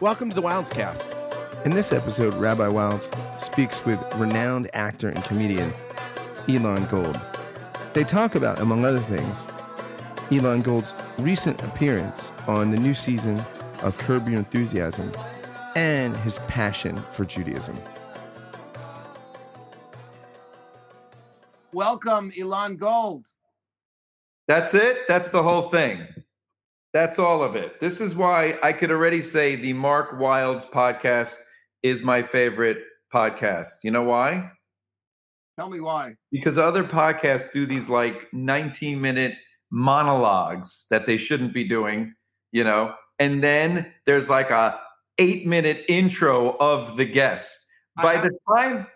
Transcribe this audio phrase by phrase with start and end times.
[0.00, 1.14] Welcome to the Wildes Cast.
[1.66, 5.74] In this episode, Rabbi Wildes speaks with renowned actor and comedian
[6.48, 7.20] Elon Gold.
[7.92, 9.46] They talk about, among other things,
[10.32, 13.44] Elon Gold's recent appearance on the new season
[13.82, 15.12] of Curb Your Enthusiasm
[15.76, 17.78] and his passion for Judaism.
[21.74, 23.26] Welcome, Elon Gold.
[24.48, 25.06] That's it.
[25.08, 26.06] That's the whole thing.
[26.92, 27.78] That's all of it.
[27.80, 31.36] This is why I could already say the Mark Wildes podcast
[31.82, 32.78] is my favorite
[33.14, 33.84] podcast.
[33.84, 34.50] You know why?
[35.58, 36.14] Tell me why.
[36.32, 39.34] Because other podcasts do these like 19 minute
[39.70, 42.12] monologues that they shouldn't be doing,
[42.50, 44.78] you know, and then there's like a
[45.18, 47.66] eight minute intro of the guest.
[48.02, 48.86] By the time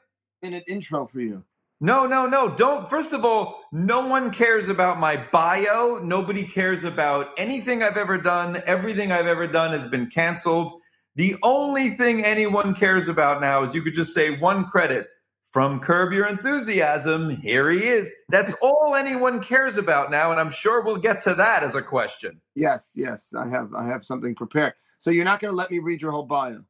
[0.42, 1.44] minute intro for you.
[1.84, 2.48] No, no, no.
[2.48, 2.88] Don't.
[2.88, 6.00] First of all, no one cares about my bio.
[6.02, 8.62] Nobody cares about anything I've ever done.
[8.64, 10.80] Everything I've ever done has been canceled.
[11.16, 15.08] The only thing anyone cares about now is you could just say one credit
[15.52, 17.28] from Curb Your Enthusiasm.
[17.28, 18.10] Here he is.
[18.30, 21.82] That's all anyone cares about now, and I'm sure we'll get to that as a
[21.82, 22.40] question.
[22.54, 23.34] Yes, yes.
[23.34, 24.72] I have I have something prepared.
[24.96, 26.64] So you're not going to let me read your whole bio.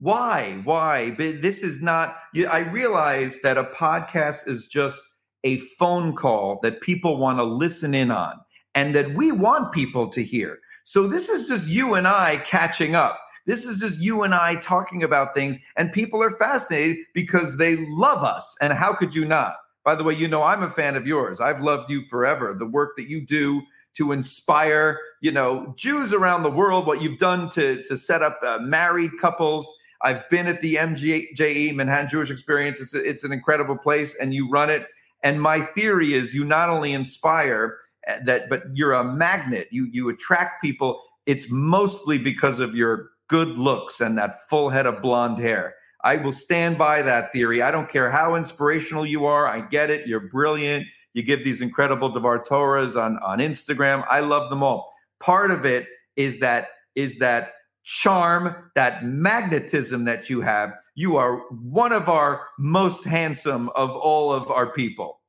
[0.00, 0.60] Why?
[0.62, 1.10] Why?
[1.10, 2.16] But this is not.
[2.48, 5.02] I realize that a podcast is just
[5.44, 8.34] a phone call that people want to listen in on
[8.74, 10.58] and that we want people to hear.
[10.84, 13.18] So this is just you and I catching up.
[13.46, 17.76] This is just you and I talking about things, and people are fascinated because they
[17.88, 18.56] love us.
[18.60, 19.54] And how could you not?
[19.84, 21.40] By the way, you know I'm a fan of yours.
[21.40, 22.54] I've loved you forever.
[22.56, 23.62] The work that you do
[23.94, 28.38] to inspire, you know, Jews around the world, what you've done to to set up
[28.44, 32.80] uh, married couples I've been at the MJE Manhattan Jewish Experience.
[32.80, 34.86] It's a, it's an incredible place, and you run it.
[35.22, 39.68] And my theory is, you not only inspire eh, that, but you're a magnet.
[39.70, 41.00] You you attract people.
[41.26, 45.74] It's mostly because of your good looks and that full head of blonde hair.
[46.04, 47.60] I will stand by that theory.
[47.60, 49.46] I don't care how inspirational you are.
[49.46, 50.06] I get it.
[50.06, 50.86] You're brilliant.
[51.12, 54.06] You give these incredible Devar Torahs on on Instagram.
[54.08, 54.92] I love them all.
[55.18, 57.52] Part of it is that is that
[57.88, 60.74] charm, that magnetism that you have.
[60.94, 65.20] You are one of our most handsome of all of our people.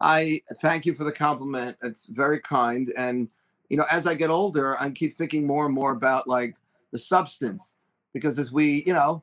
[0.00, 1.76] I thank you for the compliment.
[1.82, 2.90] It's very kind.
[2.96, 3.28] And,
[3.68, 6.56] you know, as I get older, I keep thinking more and more about like
[6.90, 7.76] the substance
[8.14, 9.22] because as we, you know,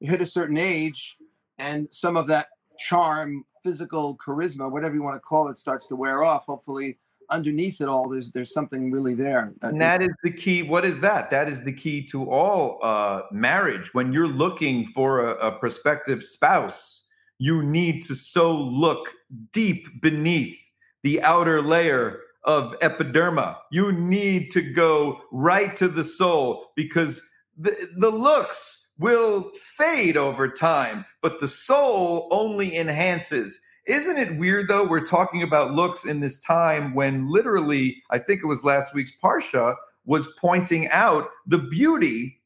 [0.00, 1.18] hit a certain age
[1.58, 2.46] and some of that
[2.78, 6.46] charm, physical charisma, whatever you want to call it, starts to wear off.
[6.46, 6.96] Hopefully,
[7.30, 11.00] underneath it all there's there's something really there and that is the key what is
[11.00, 11.30] that?
[11.30, 13.94] That is the key to all uh marriage.
[13.94, 19.14] When you're looking for a, a prospective spouse you need to so look
[19.52, 20.58] deep beneath
[21.02, 23.56] the outer layer of epiderma.
[23.70, 27.22] You need to go right to the soul because
[27.56, 34.68] the, the looks will fade over time but the soul only enhances isn't it weird
[34.68, 34.84] though?
[34.84, 39.12] We're talking about looks in this time when literally, I think it was last week's
[39.22, 42.40] Parsha was pointing out the beauty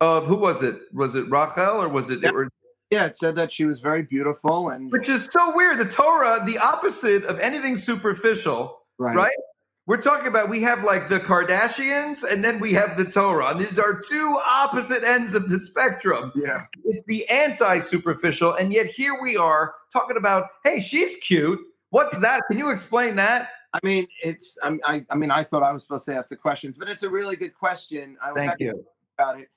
[0.00, 0.80] of who was it?
[0.92, 2.20] Was it Rachel or was it?
[2.22, 2.30] Yeah.
[2.30, 2.48] Or,
[2.90, 5.78] yeah, it said that she was very beautiful and which is so weird.
[5.78, 9.14] The Torah, the opposite of anything superficial, right?
[9.14, 9.36] right?
[9.90, 13.48] We're talking about we have like the Kardashians and then we have the Torah.
[13.48, 16.30] And these are two opposite ends of the spectrum.
[16.36, 16.66] Yeah.
[16.84, 18.54] It's the anti superficial.
[18.54, 21.58] And yet here we are talking about, hey, she's cute.
[21.88, 22.42] What's that?
[22.48, 23.48] Can you explain that?
[23.72, 26.78] I mean, it's I, I mean, I thought I was supposed to ask the questions,
[26.78, 28.16] but it's a really good question.
[28.22, 28.86] I was Thank you
[29.18, 29.48] about it.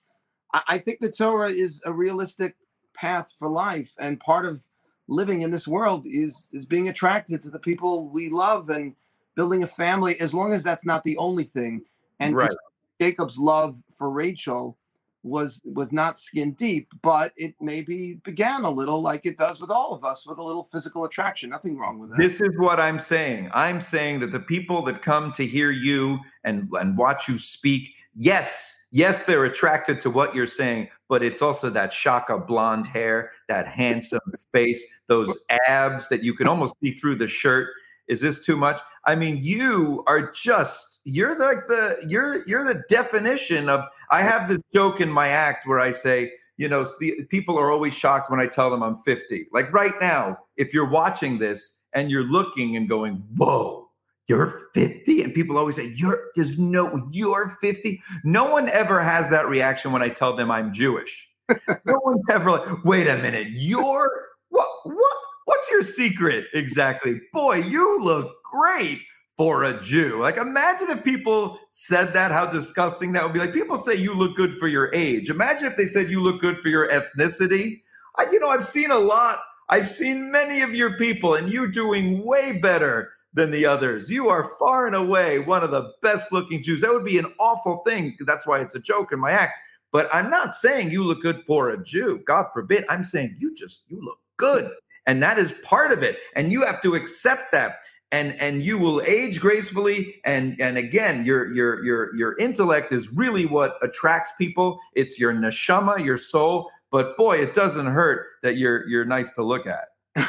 [0.51, 2.55] I, I think the Torah is a realistic
[2.95, 4.65] path for life, and part of
[5.07, 8.95] living in this world is is being attracted to the people we love and
[9.35, 11.81] building a family, as long as that's not the only thing.
[12.19, 12.51] And right.
[12.99, 14.77] Jacob's love for Rachel
[15.23, 19.71] was was not skin deep, but it maybe began a little like it does with
[19.71, 21.49] all of us, with a little physical attraction.
[21.49, 22.19] Nothing wrong with that.
[22.19, 23.49] This is what I'm saying.
[23.53, 27.93] I'm saying that the people that come to hear you and and watch you speak,
[28.15, 32.87] yes, yes, they're attracted to what you're saying, but it's also that shock of blonde
[32.87, 34.19] hair, that handsome
[34.51, 37.69] face, those abs that you can almost see through the shirt
[38.07, 38.79] is this too much?
[39.05, 44.47] I mean you are just you're like the you're you're the definition of i have
[44.47, 48.31] this joke in my act where i say you know the, people are always shocked
[48.31, 52.23] when i tell them i'm 50 like right now if you're watching this and you're
[52.23, 53.89] looking and going whoa
[54.29, 59.29] you're 50 and people always say you're there's no you're 50 no one ever has
[59.29, 61.29] that reaction when i tell them i'm jewish.
[61.85, 64.09] No one's ever like wait a minute you're
[64.49, 67.19] what what What's your secret exactly?
[67.33, 69.01] Boy, you look great.
[69.37, 70.21] for a Jew.
[70.21, 73.39] Like, imagine if people said that, how disgusting that would be.
[73.39, 75.29] Like, people say you look good for your age.
[75.29, 77.81] Imagine if they said you look good for your ethnicity.
[78.17, 79.37] I, you know, I've seen a lot.
[79.69, 84.11] I've seen many of your people, and you're doing way better than the others.
[84.11, 86.81] You are far and away one of the best looking Jews.
[86.81, 88.15] That would be an awful thing.
[88.27, 89.53] That's why it's a joke in my act.
[89.91, 92.21] But I'm not saying you look good for a Jew.
[92.27, 92.85] God forbid.
[92.89, 94.71] I'm saying you just, you look good.
[95.05, 96.17] And that is part of it.
[96.35, 97.77] And you have to accept that.
[98.11, 103.11] And, and you will age gracefully and and again your your your your intellect is
[103.11, 108.55] really what attracts people it's your neshama your soul but boy it doesn't hurt that
[108.55, 109.87] you're you're nice to look at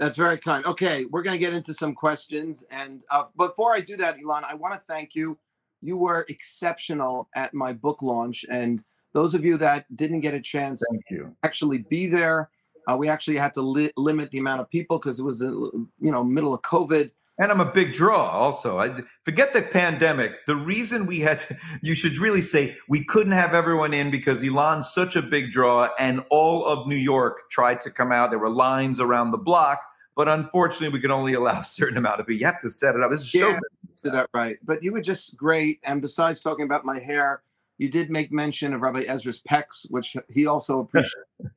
[0.00, 0.64] That's very kind.
[0.64, 2.64] Okay, we're going to get into some questions.
[2.70, 5.38] And uh, before I do that, Elon, I want to thank you.
[5.82, 8.46] You were exceptional at my book launch.
[8.50, 8.82] And
[9.12, 12.48] those of you that didn't get a chance thank you actually be there,
[12.88, 15.88] uh, we actually had to li- limit the amount of people because it was, you
[16.00, 17.10] know, middle of COVID.
[17.38, 18.78] And I'm a big draw also.
[18.78, 20.44] I forget the pandemic.
[20.46, 24.44] The reason we had to, you should really say we couldn't have everyone in because
[24.44, 28.30] Elon's such a big draw and all of New York tried to come out.
[28.30, 29.80] There were lines around the block
[30.20, 32.40] but unfortunately, we could only allow a certain amount of people.
[32.40, 33.10] You have to set it up.
[33.10, 34.12] This is show yeah, business.
[34.12, 34.58] that right.
[34.62, 35.80] But you were just great.
[35.82, 37.42] And besides talking about my hair,
[37.78, 41.24] you did make mention of Rabbi Ezra's pecs, which he also appreciated.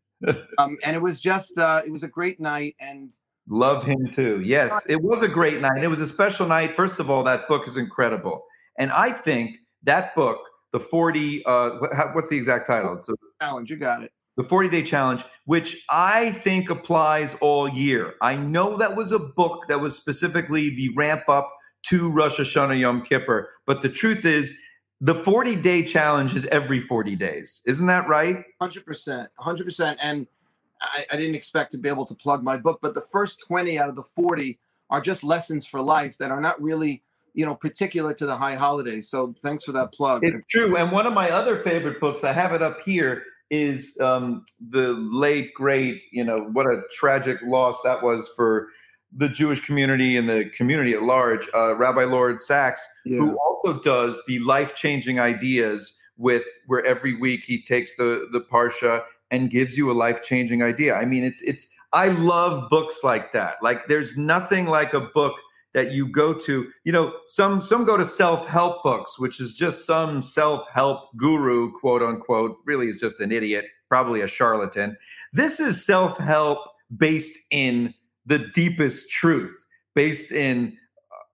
[0.58, 2.75] um, and it was just, uh, it was a great night.
[2.80, 3.14] And
[3.50, 4.42] love him too.
[4.42, 5.84] Yes, it was a great night.
[5.84, 6.75] It was a special night.
[6.75, 8.44] First of all, that book is incredible,
[8.80, 10.40] and I think that book,
[10.72, 11.72] the forty, uh,
[12.14, 13.00] what's the exact title?
[13.00, 13.70] So challenge.
[13.70, 18.16] You got it the 40 day challenge, which I think applies all year.
[18.22, 21.52] I know that was a book that was specifically the ramp up
[21.84, 24.54] to Rosh Hashanah Yom Kippur, but the truth is,
[25.03, 27.61] the 40 day challenge is every 40 days.
[27.65, 28.45] Isn't that right?
[28.61, 29.27] 100%.
[29.38, 29.97] 100%.
[30.01, 30.27] And
[30.81, 33.77] I, I didn't expect to be able to plug my book, but the first 20
[33.77, 34.57] out of the 40
[34.89, 37.03] are just lessons for life that are not really
[37.35, 39.09] you know, particular to the high holidays.
[39.09, 40.23] So thanks for that plug.
[40.23, 40.77] It's true.
[40.77, 44.94] And one of my other favorite books, I have it up here, is um, the
[44.94, 48.69] late great you know what a tragic loss that was for
[49.15, 51.48] the Jewish community and the community at large.
[51.54, 53.18] Uh, Rabbi Lord Sacks, yeah.
[53.18, 58.42] who also does the life changing ideas with where every week he takes the the
[58.42, 60.95] parsha and gives you a life changing idea.
[60.95, 63.56] I mean, it's it's I love books like that.
[63.62, 65.33] Like there's nothing like a book
[65.74, 69.86] that you go to you know some some go to self-help books which is just
[69.86, 74.95] some self-help guru quote unquote really is just an idiot probably a charlatan
[75.33, 76.60] this is self-help
[76.95, 77.94] based in
[78.25, 79.66] the deepest truth
[79.96, 80.78] based in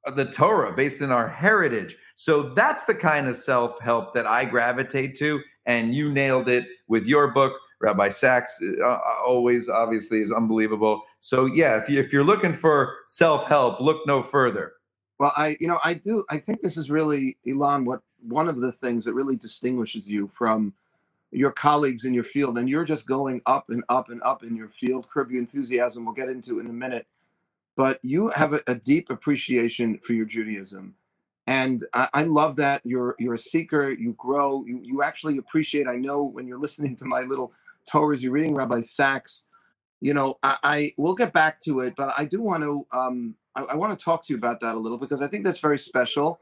[0.05, 4.45] uh, the torah based in our heritage so that's the kind of self-help that i
[4.45, 10.21] gravitate to and you nailed it with your book Rabbi Sacks uh, uh, always obviously
[10.21, 11.03] is unbelievable.
[11.21, 14.73] So yeah, if you if you're looking for self help, look no further.
[15.19, 18.59] Well, I you know I do I think this is really Elon what one of
[18.59, 20.73] the things that really distinguishes you from
[21.31, 24.55] your colleagues in your field, and you're just going up and up and up in
[24.55, 25.09] your field.
[25.09, 26.05] Curb your enthusiasm.
[26.05, 27.07] We'll get into in a minute,
[27.75, 30.95] but you have a, a deep appreciation for your Judaism
[31.47, 35.87] and I, I, love that you're you're a seeker you grow you you actually appreciate
[35.87, 37.53] i know when you're listening to my little
[37.89, 39.45] Torahs, you're reading Rabbi Sacks
[40.01, 43.35] You know, I, I will get back to it, but I do want to um,
[43.55, 45.59] I, I want to talk to you about that a little because I think that's
[45.59, 46.39] very special.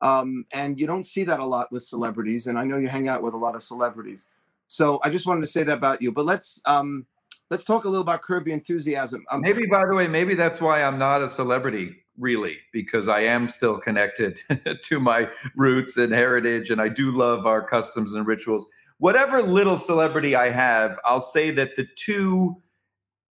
[0.00, 3.08] Um, and you don't see that a lot with celebrities, and I know you hang
[3.08, 4.28] out with a lot of celebrities.
[4.66, 6.12] So I just wanted to say that about you.
[6.12, 7.06] But let's um,
[7.50, 9.24] let's talk a little about Your Enthusiasm.
[9.30, 13.20] Um, maybe, by the way, maybe that's why I'm not a celebrity, really, because I
[13.20, 14.38] am still connected
[14.82, 18.66] to my roots and heritage, and I do love our customs and rituals
[18.98, 22.56] whatever little celebrity I have, I'll say that the two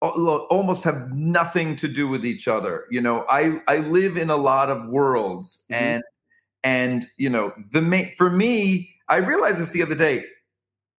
[0.03, 2.87] almost have nothing to do with each other.
[2.91, 5.85] You know, I I live in a lot of worlds, mm-hmm.
[5.85, 6.03] and
[6.65, 10.25] and you know the main for me, I realized this the other day.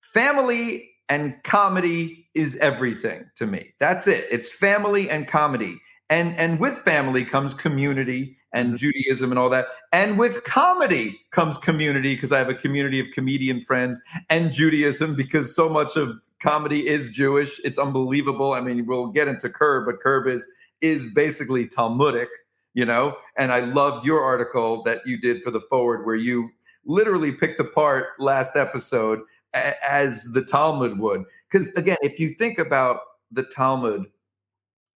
[0.02, 3.74] Family and comedy is everything to me.
[3.80, 4.26] That's it.
[4.32, 5.78] It's family and comedy.
[6.10, 8.76] And and with family comes community and mm-hmm.
[8.76, 9.68] Judaism and all that.
[9.94, 15.16] And with comedy comes community because I have a community of comedian friends and Judaism
[15.16, 17.60] because so much of comedy is Jewish.
[17.64, 18.54] It's unbelievable.
[18.54, 20.48] I mean, we'll get into Curb, but Curb is
[20.82, 22.30] is basically Talmudic,
[22.74, 23.18] you know.
[23.38, 26.50] And I loved your article that you did for the forward where you
[26.86, 29.20] literally picked apart last episode
[29.54, 31.24] as the Talmud would.
[31.50, 33.02] Because again, if you think about
[33.32, 34.06] the Talmud,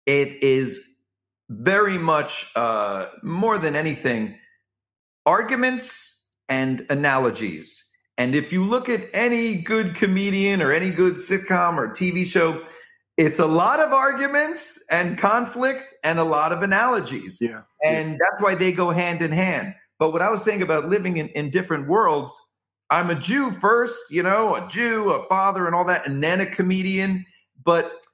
[0.05, 0.95] it is
[1.49, 4.35] very much uh, more than anything
[5.25, 7.83] arguments and analogies.
[8.17, 12.63] And if you look at any good comedian or any good sitcom or TV show,
[13.17, 17.39] it's a lot of arguments and conflict and a lot of analogies.
[17.41, 17.61] Yeah.
[17.83, 19.73] And that's why they go hand in hand.
[19.99, 22.39] But what I was saying about living in, in different worlds,
[22.89, 26.41] I'm a Jew first, you know, a Jew, a father, and all that, and then
[26.41, 27.25] a comedian.
[27.63, 28.05] But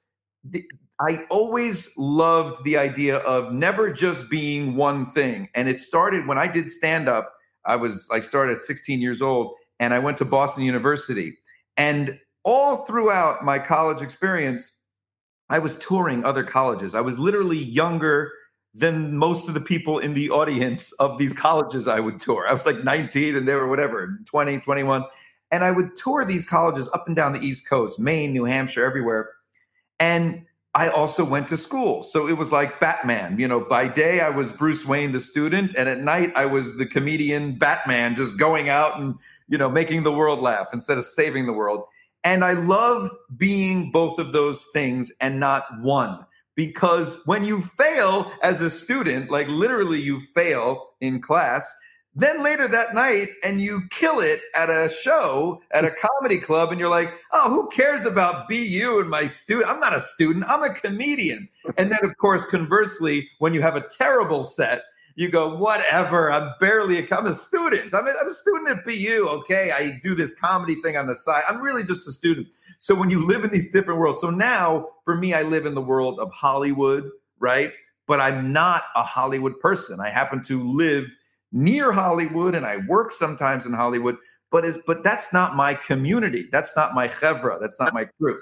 [0.44, 0.64] the,
[1.00, 5.48] I always loved the idea of never just being one thing.
[5.54, 7.32] And it started when I did stand up.
[7.66, 11.36] I was I started at 16 years old and I went to Boston University.
[11.76, 14.81] And all throughout my college experience,
[15.52, 16.94] I was touring other colleges.
[16.94, 18.32] I was literally younger
[18.74, 22.48] than most of the people in the audience of these colleges I would tour.
[22.48, 25.04] I was like 19 and they were whatever, 20, 21.
[25.50, 28.82] And I would tour these colleges up and down the East Coast, Maine, New Hampshire,
[28.82, 29.28] everywhere.
[30.00, 32.02] And I also went to school.
[32.02, 33.38] So it was like Batman.
[33.38, 36.78] You know, by day I was Bruce Wayne, the student, and at night I was
[36.78, 39.16] the comedian Batman, just going out and,
[39.48, 41.84] you know, making the world laugh instead of saving the world.
[42.24, 46.24] And I love being both of those things and not one.
[46.54, 51.74] Because when you fail as a student, like literally you fail in class,
[52.14, 56.70] then later that night and you kill it at a show at a comedy club
[56.70, 60.44] and you're like oh who cares about bu and my student i'm not a student
[60.48, 61.48] i'm a comedian
[61.78, 64.82] and then of course conversely when you have a terrible set
[65.14, 68.84] you go whatever i'm barely a, i'm a student I'm a, I'm a student at
[68.84, 72.46] bu okay i do this comedy thing on the side i'm really just a student
[72.78, 75.74] so when you live in these different worlds so now for me i live in
[75.74, 77.72] the world of hollywood right
[78.06, 81.06] but i'm not a hollywood person i happen to live
[81.52, 84.16] near Hollywood and I work sometimes in Hollywood,
[84.50, 86.48] but it's, but that's not my community.
[86.50, 87.60] That's not my chevra.
[87.60, 88.40] That's not my crew.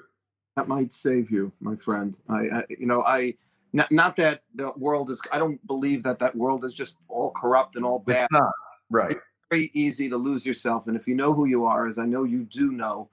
[0.57, 2.19] That might save you, my friend.
[2.29, 3.35] I, I you know, I
[3.73, 5.21] not, not that the world is.
[5.33, 8.29] I don't believe that that world is just all corrupt and all bad.
[8.31, 8.53] It's not
[8.91, 9.11] right.
[9.13, 12.07] It's very easy to lose yourself, and if you know who you are, as I
[12.07, 13.09] know you do know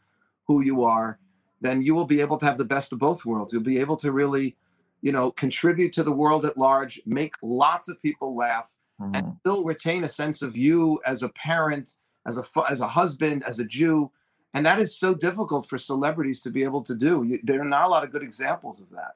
[0.45, 1.19] who you are,
[1.61, 3.53] then you will be able to have the best of both worlds.
[3.53, 4.55] You'll be able to really,
[5.01, 9.15] you know, contribute to the world at large, make lots of people laugh, mm-hmm.
[9.15, 11.95] and still retain a sense of you as a parent,
[12.25, 14.11] as a as a husband, as a Jew,
[14.53, 17.23] and that is so difficult for celebrities to be able to do.
[17.23, 19.13] You, there are not a lot of good examples of that.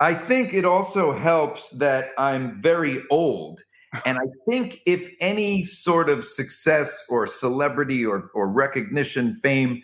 [0.00, 3.62] I think it also helps that I'm very old.
[4.06, 9.82] And I think if any sort of success or celebrity or, or recognition, fame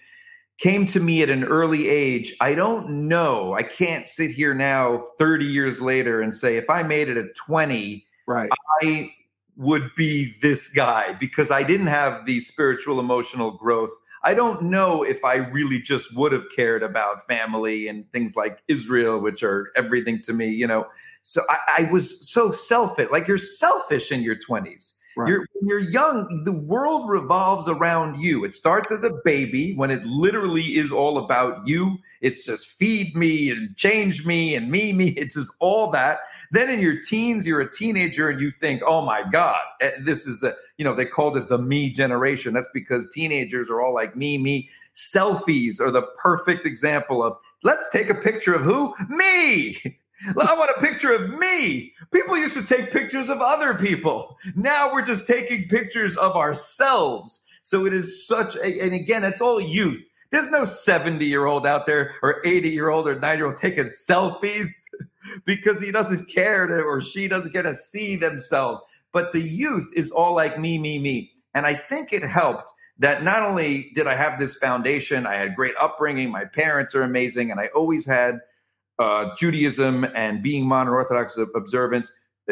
[0.58, 3.54] came to me at an early age, I don't know.
[3.54, 7.34] I can't sit here now 30 years later and say, if I made it at
[7.34, 8.48] 20, right.
[8.80, 9.12] I
[9.56, 13.90] would be this guy because I didn't have the spiritual emotional growth.
[14.26, 18.60] I don't know if I really just would have cared about family and things like
[18.66, 20.88] Israel, which are everything to me, you know.
[21.22, 23.08] So I, I was so selfish.
[23.12, 24.94] Like you're selfish in your 20s.
[25.16, 25.28] Right.
[25.28, 28.44] You're you're young, the world revolves around you.
[28.44, 31.96] It starts as a baby when it literally is all about you.
[32.20, 35.10] It's just feed me and change me and me, me.
[35.10, 36.18] It's just all that.
[36.56, 40.26] Then in your teens, you're a teenager and you think, oh my God, eh, this
[40.26, 42.54] is the, you know, they called it the me generation.
[42.54, 44.70] That's because teenagers are all like me, me.
[44.94, 48.94] Selfies are the perfect example of let's take a picture of who?
[49.10, 49.76] Me.
[50.28, 51.92] I want a picture of me.
[52.10, 54.38] People used to take pictures of other people.
[54.54, 57.42] Now we're just taking pictures of ourselves.
[57.64, 60.08] So it is such a, and again, it's all youth.
[60.30, 63.56] There's no 70 year old out there or 80 year old or 90 year old
[63.56, 64.82] taking selfies
[65.44, 68.82] because he doesn't care to, or she doesn't care to see themselves.
[69.12, 71.30] But the youth is all like me, me, me.
[71.54, 75.54] And I think it helped that not only did I have this foundation, I had
[75.54, 78.40] great upbringing, my parents are amazing, and I always had
[78.98, 82.10] uh, Judaism and being modern Orthodox observant,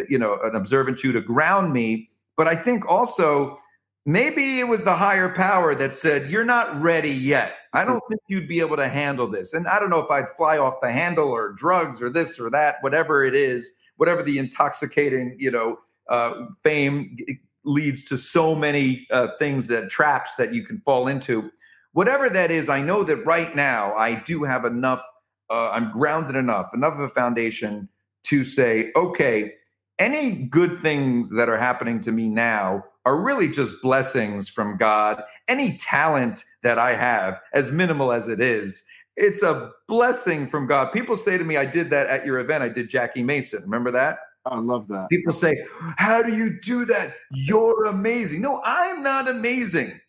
[0.09, 2.11] you know, an observant Jew to ground me.
[2.37, 3.59] But I think also
[4.04, 7.57] maybe it was the higher power that said, You're not ready yet.
[7.75, 9.52] I don't think you'd be able to handle this.
[9.52, 12.49] And I don't know if I'd fly off the handle or drugs or this or
[12.50, 15.78] that, whatever it is, whatever the intoxicating, you know,
[16.09, 17.16] uh, fame
[17.64, 21.50] leads to so many uh, things that traps that you can fall into.
[21.93, 25.02] Whatever that is, I know that right now I do have enough,
[25.50, 27.88] uh, I'm grounded enough, enough of a foundation
[28.25, 29.52] to say, okay,
[29.99, 35.23] any good things that are happening to me now are really just blessings from God.
[35.49, 38.84] Any talent that I have, as minimal as it is,
[39.16, 40.92] it's a blessing from God.
[40.92, 42.64] People say to me, I did that at your event.
[42.64, 43.62] I did Jackie Mason.
[43.62, 44.18] Remember that?
[44.46, 45.08] I love that.
[45.11, 45.54] People say,
[45.96, 47.14] How do you do that?
[47.32, 48.42] You're amazing.
[48.42, 50.00] No, I'm not amazing.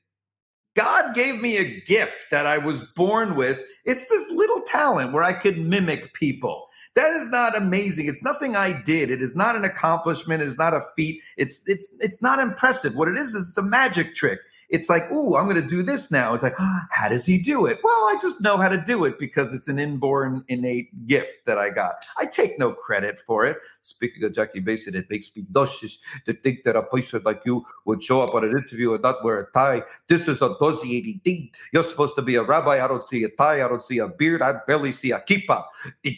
[0.75, 3.59] God gave me a gift that I was born with.
[3.85, 6.64] It's this little talent where I could mimic people.
[6.95, 8.07] That is not amazing.
[8.07, 9.11] It's nothing I did.
[9.11, 10.41] It is not an accomplishment.
[10.43, 11.21] It is not a feat.
[11.37, 12.95] It's it's it's not impressive.
[12.95, 14.39] What it is is it's a magic trick.
[14.69, 16.33] It's like, ooh, I'm going to do this now.
[16.33, 17.79] It's like, oh, how does he do it?
[17.83, 21.57] Well, I just know how to do it because it's an inborn, innate gift that
[21.57, 22.05] I got.
[22.17, 23.57] I take no credit for it.
[23.81, 27.65] Speaking of Jackie Mason, it makes me nauseous to think that a person like you
[27.85, 29.83] would show up on an interview and not wear a tie.
[30.07, 31.49] This is a nauseating thing.
[31.73, 32.83] You're supposed to be a rabbi.
[32.83, 33.63] I don't see a tie.
[33.63, 34.41] I don't see a beard.
[34.41, 35.63] I barely see a kippah.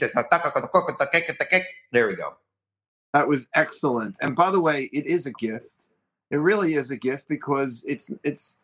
[1.91, 2.35] There we go.
[3.13, 4.17] That was excellent.
[4.21, 5.89] And by the way, it is a gift.
[6.31, 8.59] It really is a gift because it's it's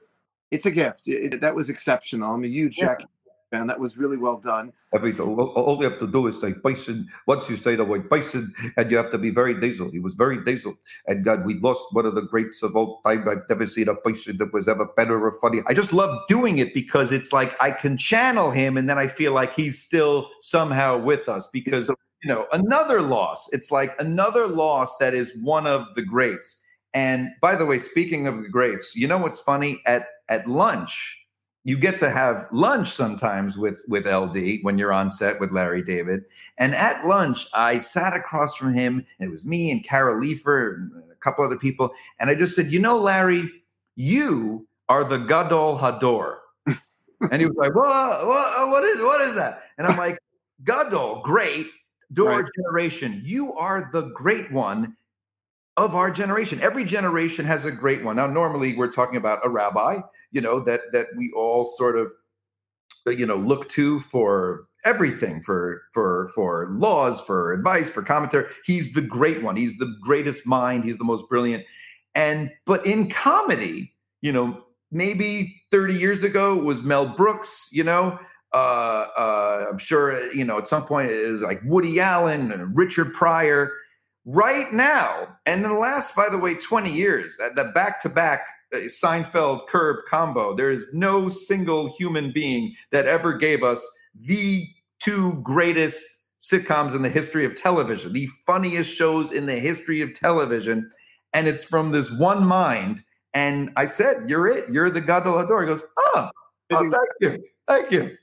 [0.51, 1.07] it's a gift.
[1.07, 2.33] It, that was exceptional.
[2.33, 2.87] I'm a huge Yeah.
[2.87, 3.05] Jackie
[3.53, 3.67] fan.
[3.67, 4.73] That was really well done.
[4.93, 7.07] Every all, all you have to do is say bison.
[7.27, 9.89] Once you say the word bison, and you have to be very nasal.
[9.91, 10.75] He was very nasal,
[11.07, 13.27] and God, we lost one of the greats of all time.
[13.29, 15.61] I've never seen a bison that was ever better or funny.
[15.67, 19.07] I just love doing it because it's like I can channel him, and then I
[19.07, 21.89] feel like he's still somehow with us because
[22.23, 23.49] you know another loss.
[23.53, 26.62] It's like another loss that is one of the greats.
[26.93, 31.23] And by the way, speaking of the greats, you know what's funny at at lunch
[31.65, 35.81] you get to have lunch sometimes with with LD when you're on set with Larry
[35.81, 36.23] David.
[36.57, 40.75] And at lunch, I sat across from him, and it was me and Carol Leifer
[40.75, 41.91] and a couple other people.
[42.19, 43.49] And I just said, you know, Larry,
[43.95, 46.39] you are the Gadol Hador.
[47.31, 49.63] and he was like, what, what, is what is that?
[49.77, 50.19] And I'm like,
[50.65, 51.67] Gadol, great,
[52.11, 52.45] Door Right.
[52.57, 53.21] generation.
[53.23, 54.97] You are the great one
[55.77, 56.59] of our generation.
[56.61, 58.15] Every generation has a great one.
[58.15, 59.99] Now, normally we're talking about a rabbi,
[60.31, 62.11] you know, that that we all sort of,
[63.07, 68.47] you know, look to for everything, for for for laws, for advice, for commentary.
[68.65, 69.55] He's the great one.
[69.55, 70.83] He's the greatest mind.
[70.83, 71.63] He's the most brilliant.
[72.15, 78.19] And but in comedy, you know, maybe 30 years ago was Mel Brooks, you know.
[78.53, 82.77] Uh, uh, I'm sure, you know, at some point it was like Woody Allen and
[82.77, 83.71] Richard Pryor
[84.25, 88.09] right now, and in the last, by the way, 20 years, that the back to
[88.09, 93.87] back uh, Seinfeld Curb combo, there is no single human being that ever gave us
[94.19, 94.65] the
[94.99, 96.07] two greatest
[96.39, 100.89] sitcoms in the history of television, the funniest shows in the history of television.
[101.33, 103.01] And it's from this one mind.
[103.33, 104.69] And I said, You're it.
[104.69, 105.61] You're the god Gadol Hador.
[105.61, 106.29] He goes, Oh,
[106.73, 107.43] oh thank you.
[107.67, 108.15] Thank you.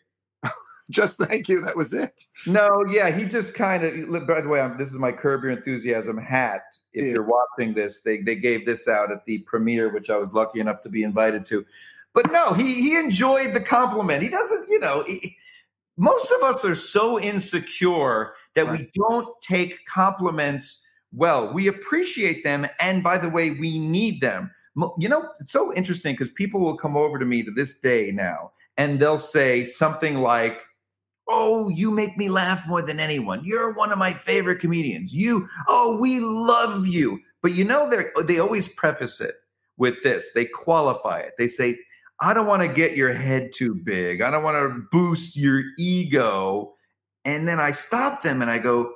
[0.91, 1.61] Just thank you.
[1.61, 2.21] That was it.
[2.47, 4.27] No, yeah, he just kind of.
[4.27, 6.63] By the way, I'm, this is my Curb Your Enthusiasm hat.
[6.93, 7.13] If Yeah.
[7.13, 10.61] you're watching this, they they gave this out at the premiere, which I was lucky
[10.61, 11.65] enough to be invited to.
[12.13, 14.23] But no, he he enjoyed the compliment.
[14.23, 15.05] He doesn't, you know.
[15.07, 15.37] he-
[15.97, 21.53] most of us are so insecure that we don't take compliments well.
[21.53, 24.51] We appreciate them, and by the way, we need them.
[24.99, 28.13] You know, it's so interesting because people will come over to me to this day
[28.13, 30.63] now, and they'll say something like.
[31.33, 33.43] Oh, you make me laugh more than anyone.
[33.45, 35.15] You're one of my favorite comedians.
[35.15, 37.21] You, oh, we love you.
[37.41, 39.35] But you know, they they always preface it
[39.77, 40.33] with this.
[40.33, 41.35] They qualify it.
[41.39, 41.79] They say,
[42.21, 44.21] I don't want to get your head too big.
[44.21, 46.75] I don't want to boost your ego.
[47.25, 48.93] And then I stop them and I go,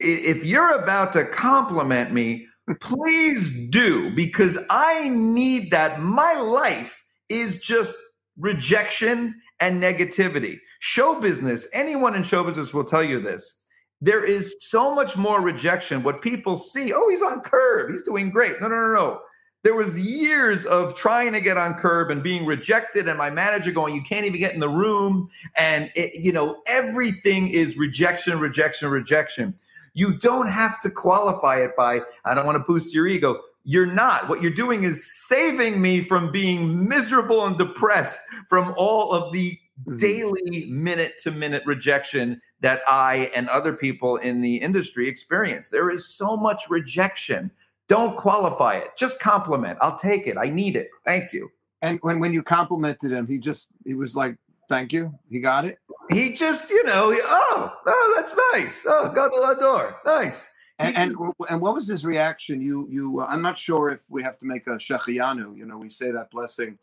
[0.00, 2.46] if you're about to compliment me,
[2.80, 6.00] please do, because I need that.
[6.00, 7.96] My life is just
[8.38, 10.58] rejection and negativity.
[10.80, 13.60] Show business, anyone in show business will tell you this.
[14.00, 16.02] There is so much more rejection.
[16.02, 18.60] What people see, oh, he's on curb, he's doing great.
[18.60, 19.20] No, no, no, no.
[19.62, 23.72] There was years of trying to get on curb and being rejected, and my manager
[23.72, 28.38] going, "You can't even get in the room," and it, you know everything is rejection,
[28.38, 29.54] rejection, rejection.
[29.94, 33.86] You don't have to qualify it by, "I don't want to boost your ego." You're
[33.86, 34.28] not.
[34.28, 39.58] What you're doing is saving me from being miserable and depressed from all of the
[39.88, 39.98] Mhm.
[39.98, 45.68] daily minute to minute rejection that I and other people in the industry experience.
[45.70, 47.50] There is so much rejection.
[47.88, 48.88] Don't qualify it.
[48.96, 49.78] Just compliment.
[49.80, 50.36] I'll take it.
[50.38, 50.90] I need it.
[51.04, 51.50] Thank you.
[51.82, 54.36] And when when you complimented him, he just he was like,
[54.68, 55.78] "Thank you." He got it.
[56.10, 58.84] He just, you know, he- oh, oh, that's nice.
[58.86, 59.94] Oh, Gadol Hador.
[60.04, 60.48] Nice.
[60.78, 61.16] And, and
[61.48, 62.60] and what was his reaction?
[62.60, 65.56] You you uh, I'm not sure if we have to make a shehecheyanu.
[65.56, 66.78] You know, we say that blessing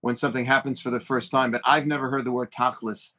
[0.00, 3.14] when something happens for the first time, but I've never heard the word tachlis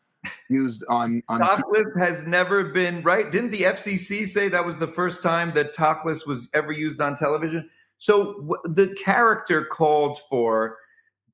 [0.49, 1.41] used on on.
[1.41, 3.31] Tachlis has never been right.
[3.31, 7.15] Didn't the FCC say that was the first time that Tachlis was ever used on
[7.15, 7.69] television?
[7.97, 10.77] So w- the character called for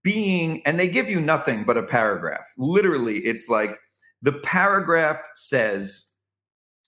[0.04, 2.48] being, and they give you nothing but a paragraph.
[2.58, 3.80] Literally, it's like
[4.22, 6.12] the paragraph says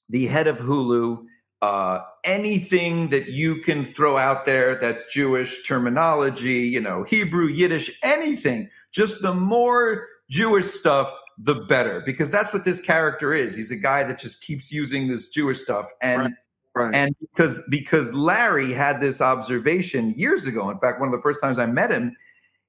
[0.10, 1.26] the head of Hulu.
[1.64, 7.90] Uh, anything that you can throw out there that's Jewish terminology, you know, Hebrew, Yiddish,
[8.04, 13.56] anything, just the more Jewish stuff, the better, because that's what this character is.
[13.56, 15.88] He's a guy that just keeps using this Jewish stuff.
[16.02, 16.34] And Right.
[16.76, 16.96] Right.
[16.96, 20.70] and because because Larry had this observation years ago.
[20.70, 22.14] In fact, one of the first times I met him,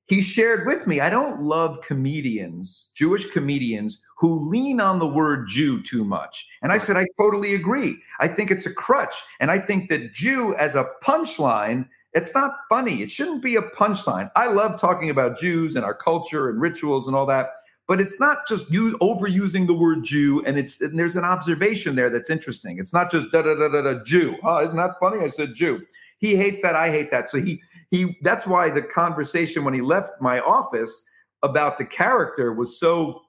[0.06, 5.46] he shared with me, I don't love comedians, Jewish comedians who lean on the word
[5.50, 6.48] Jew too much.
[6.62, 7.98] And I said, I totally agree.
[8.20, 9.22] I think it's a crutch.
[9.38, 13.02] And I think that Jew as a punchline, it's not funny.
[13.02, 14.30] It shouldn't be a punchline.
[14.34, 17.50] I love talking about Jews and our culture and rituals and all that.
[17.86, 21.94] But it's not just you overusing the word Jew, and it's and there's an observation
[21.94, 22.78] there that's interesting.
[22.78, 24.38] It's not just da da da da da Jew.
[24.42, 25.22] Oh, isn't that funny?
[25.22, 25.82] I said Jew.
[26.16, 26.74] He hates that.
[26.74, 27.28] I hate that.
[27.28, 27.60] So he
[27.90, 28.16] he.
[28.22, 31.06] That's why the conversation when he left my office
[31.42, 33.20] about the character was so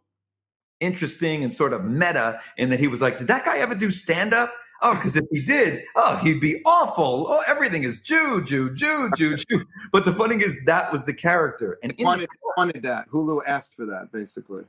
[0.79, 3.91] interesting and sort of meta in that he was like, Did that guy ever do
[3.91, 4.53] stand up?
[4.81, 7.25] Oh, because if he did, oh, he'd be awful.
[7.29, 9.65] Oh, everything is Jew, Jew, Jew, Jew, Jew.
[9.91, 11.79] But the funny is that was the character.
[11.81, 13.09] And wanted, wanted that.
[13.09, 14.63] Hulu asked for that, basically.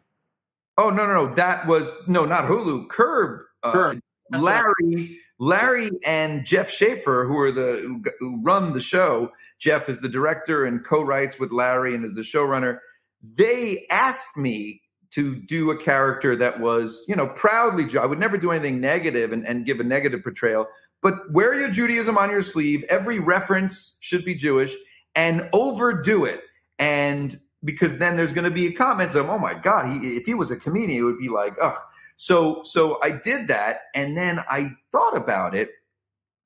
[0.79, 2.88] oh no, no, no, that was no, not Hulu.
[2.88, 3.40] Curb.
[3.62, 4.01] Uh, Curb.
[4.33, 9.31] Larry, Larry, and Jeff Schaffer, who are the who, who run the show.
[9.59, 12.79] Jeff is the director and co-writes with Larry and is the showrunner.
[13.23, 14.83] They asked me
[15.16, 18.00] to do a character that was, you know, proudly Jew.
[18.00, 20.68] I would never do anything negative and, and give a negative portrayal,
[21.00, 22.85] but wear your Judaism on your sleeve.
[22.90, 24.76] Every reference should be Jewish
[25.14, 26.42] and overdo it.
[26.79, 30.26] And because then there's going to be a comment of, oh my God, he, if
[30.26, 31.79] he was a comedian, it would be like, ugh.
[32.16, 33.85] So, so I did that.
[33.94, 35.70] And then I thought about it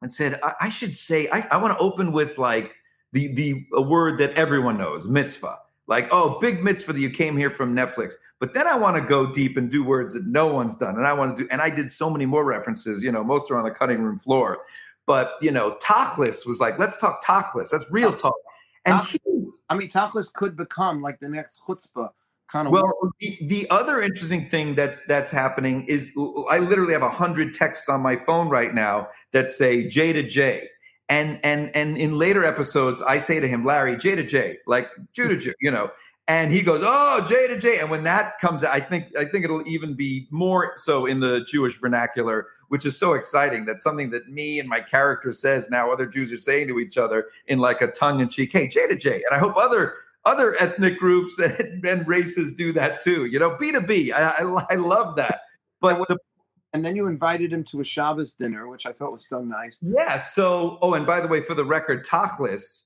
[0.01, 2.77] and said, I, I should say, I, I want to open with like
[3.13, 5.59] the, the, a word that everyone knows, mitzvah.
[5.91, 8.13] Like, oh, big mitzvah that you came here from Netflix.
[8.39, 10.97] But then I want to go deep and do words that no one's done.
[10.97, 13.51] And I want to do, and I did so many more references, you know, most
[13.51, 14.61] are on the cutting room floor.
[15.05, 17.71] But, you know, Tachlis was like, let's talk Tachlis.
[17.71, 18.37] That's real talk.
[18.87, 19.19] And he,
[19.69, 22.11] I mean, Tachlis could become like the next chutzpah
[22.49, 22.73] kind of.
[22.73, 26.17] well, the, the other interesting thing that's that's happening is
[26.49, 30.23] I literally have a hundred texts on my phone right now that say J to
[30.23, 30.69] J.
[31.11, 34.89] And and and in later episodes, I say to him, Larry, J to J, like
[35.13, 35.91] Jew to Jew, you know.
[36.29, 37.81] And he goes, Oh, J to J.
[37.81, 41.19] And when that comes out, I think I think it'll even be more so in
[41.19, 43.65] the Jewish vernacular, which is so exciting.
[43.65, 46.97] that something that me and my character says now other Jews are saying to each
[46.97, 49.15] other in like a tongue-in-cheek, hey, J to J.
[49.15, 49.95] And I hope other
[50.25, 53.27] other ethnic groups and, and races do that too.
[53.27, 54.13] You know, B to B.
[54.13, 55.41] I, I, I love that.
[55.81, 56.19] But the
[56.73, 59.83] and then you invited him to a Shabbos dinner, which I thought was so nice.
[59.83, 60.19] Yeah.
[60.19, 62.85] So, oh, and by the way, for the record, Tachlis,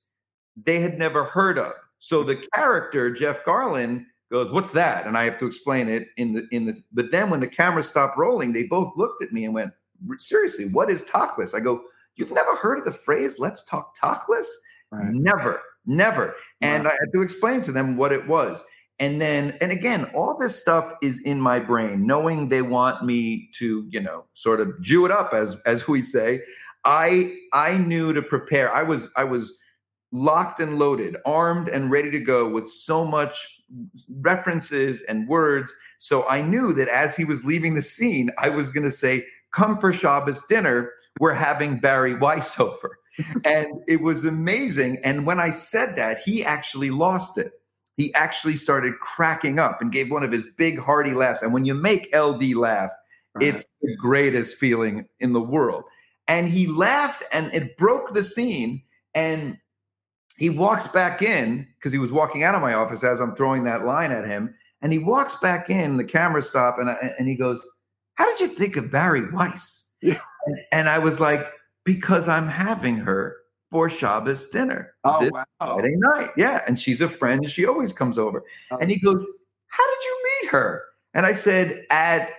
[0.61, 1.73] they had never heard of.
[1.99, 6.33] So the character Jeff Garlin goes, "What's that?" And I have to explain it in
[6.33, 6.79] the in the.
[6.91, 9.71] But then when the camera stopped rolling, they both looked at me and went,
[10.17, 11.83] "Seriously, what is Tachlis?" I go,
[12.15, 14.47] "You've never heard of the phrase "Let's talk Tachlis"?"
[14.91, 15.13] Right.
[15.13, 16.35] Never, never.
[16.61, 18.63] And I had to explain to them what it was.
[18.99, 23.49] And then, and again, all this stuff is in my brain, knowing they want me
[23.55, 26.41] to, you know, sort of Jew it up, as as we say.
[26.85, 28.73] I I knew to prepare.
[28.73, 29.53] I was I was
[30.11, 33.61] locked and loaded, armed and ready to go with so much
[34.21, 35.75] references and words.
[35.97, 39.25] So I knew that as he was leaving the scene, I was going to say,
[39.51, 40.93] "Come for Shabbos dinner.
[41.19, 42.97] We're having Bari Weiss over."
[43.45, 44.99] and it was amazing.
[45.03, 47.53] And when I said that, he actually lost it.
[47.97, 51.41] He actually started cracking up and gave one of his big hearty laughs.
[51.41, 52.91] And when you make LD laugh,
[53.35, 53.47] Right.
[53.49, 55.83] it's the greatest feeling in the world.
[56.29, 58.81] And he laughed and it broke the scene.
[59.13, 59.57] And
[60.37, 63.63] he walks back in because he was walking out of my office as I'm throwing
[63.65, 64.53] that line at him.
[64.81, 67.65] And he walks back in, the camera stop, and, I- and he goes,
[68.15, 69.85] How did you think of Bari Weiss?
[70.01, 70.19] Yeah.
[70.45, 71.45] And, and I was like,
[71.83, 73.35] Because I'm having her
[73.75, 74.95] for Shabbos dinner.
[75.03, 75.43] Oh wow!
[75.59, 76.29] Friday night.
[76.37, 76.61] Yeah.
[76.65, 78.45] And she's a friend and she always comes over.
[78.71, 78.77] Oh.
[78.77, 79.21] And he goes,
[79.67, 80.83] How did you meet her?
[81.13, 82.29] And I said, at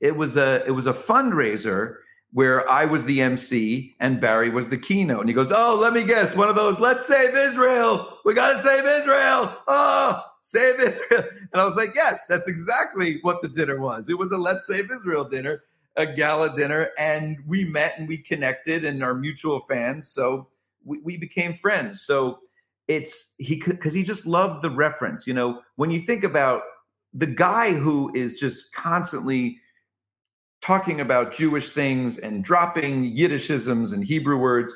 [0.00, 1.98] it was a it was a fundraiser
[2.32, 5.20] where I was the MC and Bari was the keynote.
[5.20, 8.18] And he goes, Oh, let me guess, one of those, let's save Israel.
[8.24, 9.56] We gotta save Israel.
[9.68, 11.22] Oh, save Israel.
[11.52, 14.08] And I was like, Yes, that's exactly what the dinner was.
[14.08, 15.62] It was a let's save Israel dinner,
[15.94, 20.08] a gala dinner, and we met and we connected and are mutual fans.
[20.08, 20.48] So
[20.84, 22.02] we, we became friends.
[22.02, 22.38] So
[22.88, 25.26] it's he because he just loved the reference.
[25.26, 26.62] You know, when you think about
[27.12, 29.58] the guy who is just constantly
[30.60, 34.74] talking about Jewish things and dropping Yiddishisms and Hebrew words,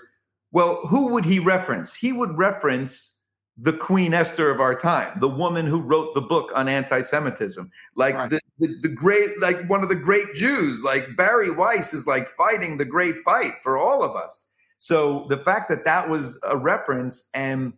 [0.52, 1.94] well, who would he reference?
[1.94, 3.10] He would reference
[3.56, 8.14] the Queen Esther of our time, the woman who wrote the book on anti-Semitism, like
[8.16, 8.30] Right.
[8.30, 12.26] the, the the great, like one of the great Jews, like Bari Weiss is like
[12.26, 14.53] fighting the great fight for all of us.
[14.78, 17.72] So the fact that that was a reference and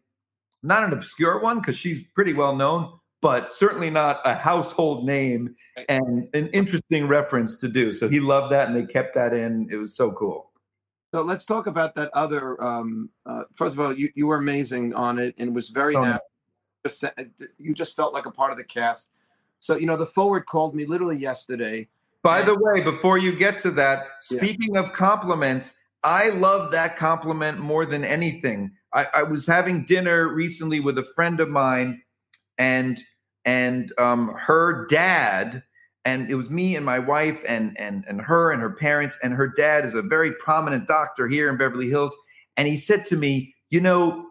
[0.63, 5.55] not an obscure one because she's pretty well known, but certainly not a household name
[5.89, 7.93] and an interesting reference to do.
[7.93, 9.69] So he loved that and they kept that in.
[9.71, 10.51] It was so cool.
[11.15, 12.63] So let's talk about that other.
[12.63, 15.95] Um, uh, first of all, you, you were amazing on it, and it was very
[15.97, 16.21] Oh, natural.
[16.85, 17.05] just
[17.59, 19.13] you just felt like a part of the cast.
[19.61, 21.89] So you know, the forward called me literally yesterday.
[22.23, 22.47] By Yeah.
[22.47, 24.39] the way, before you get to that, Yeah.
[24.43, 28.71] speaking of compliments, I love that compliment more than anything.
[28.95, 32.01] I, I was having dinner recently with a friend of mine,
[32.59, 33.03] and
[33.45, 35.65] and um, her dad,
[36.05, 39.35] and it was me and my wife and and and her and her parents, and
[39.35, 42.17] her dad is a very prominent doctor here in Beverly Hills,
[42.57, 44.27] and he said to me, you know,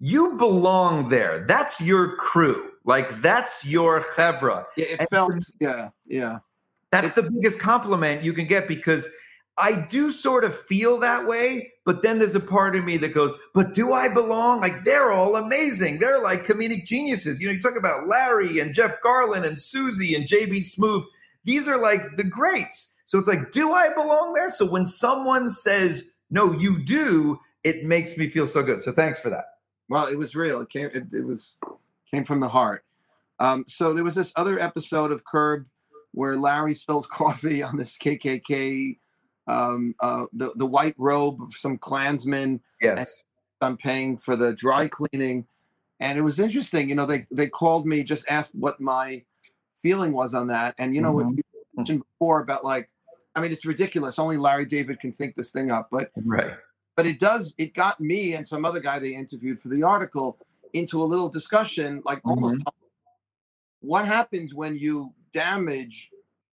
[0.00, 1.44] you belong there.
[1.46, 2.68] That's your crew.
[2.84, 4.64] Like that's your chevra.
[4.76, 5.32] Yeah, it And- felt.
[5.60, 6.38] Yeah, yeah.
[6.90, 9.08] That's the biggest compliment you can get because
[9.58, 13.12] I do sort of feel that way, but then there's a part of me that
[13.12, 14.60] goes, but do I belong?
[14.60, 15.98] Like they're all amazing.
[15.98, 17.40] They're like comedic geniuses.
[17.40, 21.04] You know, you talk about Larry and Jeff Garlin and Susie and JB Smoove.
[21.44, 22.96] These are like the greats.
[23.04, 24.48] So it's like, do I belong there?
[24.48, 28.82] So when someone says, no, you do, it makes me feel so good.
[28.82, 29.44] So thanks for that.
[29.88, 30.62] Well, it was real.
[30.62, 30.86] It came.
[30.94, 31.58] It, it was
[32.12, 32.84] came from the heart.
[33.38, 35.66] Um, so there was this other episode of Curb
[36.12, 38.98] where Larry spills coffee on this KKK,
[39.46, 42.60] um, uh, the the white robe of some Klansman.
[42.80, 43.24] Yes.
[43.60, 45.46] I'm paying for the dry cleaning,
[46.00, 46.88] and it was interesting.
[46.88, 49.22] You know, they they called me, just asked what my
[49.74, 51.36] feeling was on that, and you know what Mhm.
[51.38, 51.42] you
[51.76, 52.90] mentioned before about like,
[53.34, 54.18] I mean, it's ridiculous.
[54.18, 56.54] Only Larry David can think this thing up, but Right.
[56.96, 60.38] but it does it got me and some other guy they interviewed for the article
[60.72, 62.58] into a little discussion like almost
[63.80, 66.10] what happens when you damage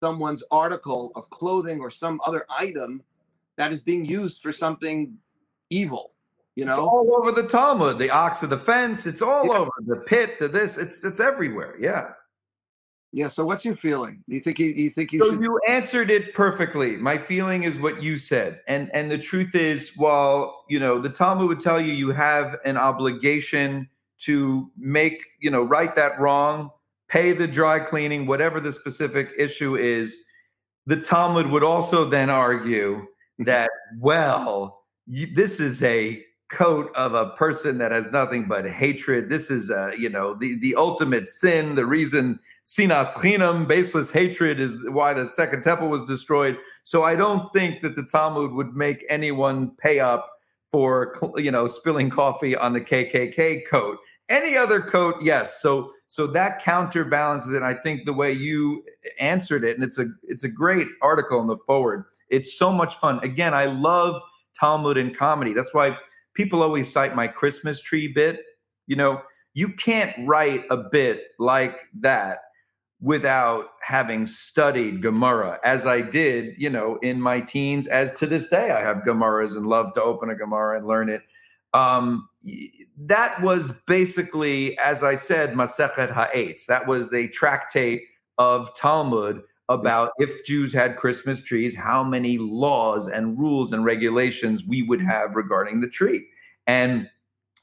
[0.03, 3.01] someone's article of clothing or some other item
[3.55, 5.17] that is being used for something
[5.69, 6.11] evil
[6.55, 9.07] you know, It's all over the Talmud, the ox of the fence.
[9.07, 9.57] It's all Yeah.
[9.61, 10.77] over the pit, the this.
[10.77, 11.75] It's it's everywhere.
[11.79, 12.11] Yeah.
[13.11, 15.59] yeah so what's your feeling do you think you, you think you So should you
[15.67, 16.91] answered it perfectly.
[16.97, 21.09] My feeling is what you said, and and the truth is, while you know the
[21.09, 23.89] Talmud would tell you you have an obligation
[24.27, 26.69] to make you know right that wrong,
[27.13, 30.17] pay the dry cleaning, whatever the specific issue is.
[30.87, 33.05] The Talmud would also then argue
[33.37, 39.29] that well, you, this is a coat of a person that has nothing but hatred.
[39.29, 41.75] This is uh, you know the the ultimate sin.
[41.75, 46.57] The reason sinas chinam, baseless hatred, is why the second temple was destroyed.
[46.83, 50.29] So I don't think that the Talmud would make anyone pay up
[50.71, 53.99] for you know spilling coffee on the KKK coat.
[54.29, 55.61] Any other coat, yes.
[55.61, 57.63] So so that counterbalances it.
[57.63, 58.85] I think the way you
[59.19, 62.05] answered it, and it's a it's a great article in the forward.
[62.29, 63.17] It's so much fun.
[63.23, 64.21] Again, I love
[64.53, 65.53] Talmud and comedy.
[65.53, 65.97] That's why
[66.35, 68.41] people always cite my Christmas tree bit.
[68.85, 69.23] You know,
[69.55, 72.41] you can't write a bit like that
[73.01, 77.87] without having studied Gemara, as I did, you know, in my teens.
[77.87, 81.09] As to this day, I have Gemaras and love to open a Gemara and learn
[81.09, 81.23] it.
[81.73, 82.27] Um,
[82.97, 86.67] that was basically, as I said, Masechet Ha'etz.
[86.67, 88.03] That was the tractate
[88.37, 94.65] of Talmud about if Jews had Christmas trees, how many laws and rules and regulations
[94.65, 96.27] we would have regarding the tree.
[96.67, 97.09] And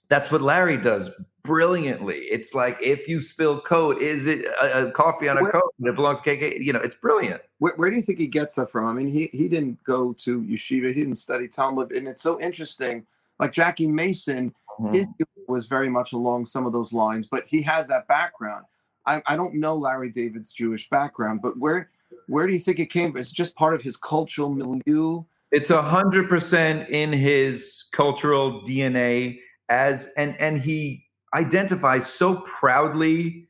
[0.09, 1.11] that's what Larry does
[1.43, 2.17] brilliantly.
[2.31, 5.75] It's like if you spill coat, is it a, a coffee on a Where- coat?
[5.83, 6.65] It belongs to KK.
[6.65, 7.43] You know, it's brilliant.
[7.59, 8.87] where, where do you think he gets that from?
[8.87, 12.41] I mean, he he didn't go to yeshiva, he didn't study Talmud, and it's so
[12.41, 13.07] interesting.
[13.41, 14.95] Like Jackie Mason, mm-hmm.
[14.95, 15.09] his
[15.49, 18.65] was very much along some of those lines, but he has that background.
[19.07, 21.91] I, I don't know Larry David's Jewish background, but where
[22.29, 23.21] where do you think it came from?
[23.21, 25.25] It's just part of his cultural milieu.
[25.51, 33.49] It's a hundred percent in his cultural DNA as and and he identifies so proudly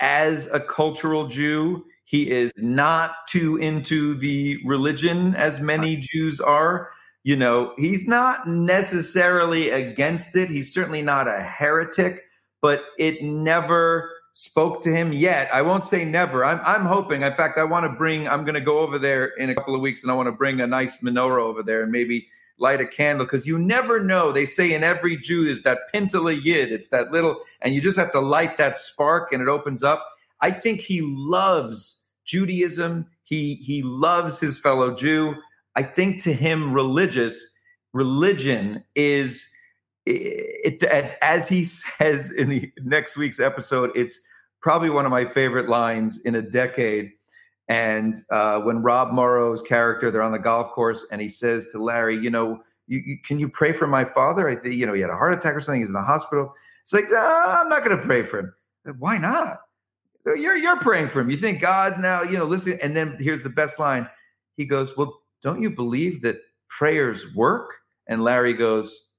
[0.00, 1.84] as a cultural Jew.
[2.04, 6.90] He is not too into the religion as many Jews are.
[7.22, 10.48] You know, he's not necessarily against it.
[10.48, 12.22] He's certainly not a heretic,
[12.62, 15.52] but it never spoke to him yet.
[15.52, 16.44] I won't say never.
[16.44, 17.22] I'm I'm hoping.
[17.22, 18.26] In fact, I want to bring.
[18.26, 20.32] I'm going to go over there in a couple of weeks, and I want to
[20.32, 22.26] bring a nice menorah over there and maybe
[22.58, 24.32] light a candle because you never know.
[24.32, 26.72] They say in every Jew is that pintele yid.
[26.72, 30.06] It's that little, and you just have to light that spark, and it opens up.
[30.40, 33.06] I think he loves Judaism.
[33.24, 35.34] He he loves his fellow Jew.
[35.76, 37.54] I think to him, religious
[37.92, 39.50] religion is
[40.06, 43.90] it, as as he says in the next week's episode.
[43.94, 44.20] It's
[44.60, 47.10] probably one of my favorite lines in a decade.
[47.68, 51.82] And uh, when Rob Morrow's character, they're on the golf course, and he says to
[51.82, 54.48] Larry, "You know, you, you, can you pray for my father?
[54.48, 55.80] I think you know he had a heart attack or something.
[55.80, 56.52] He's in the hospital."
[56.82, 58.54] It's like, "Ah, I'm not going to pray for him.
[58.98, 59.58] Why not?
[60.26, 61.30] You're you're praying for him.
[61.30, 62.78] You think God now, you know, listen.
[62.82, 64.08] And then here's the best line.
[64.56, 67.74] He goes, "Well, don't you believe that prayers work?"
[68.06, 69.10] And Larry goes,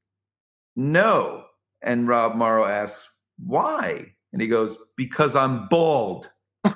[0.76, 1.46] "No."
[1.82, 6.30] And Rob Morrow asks, "Why?" And he goes, Because I'm bald.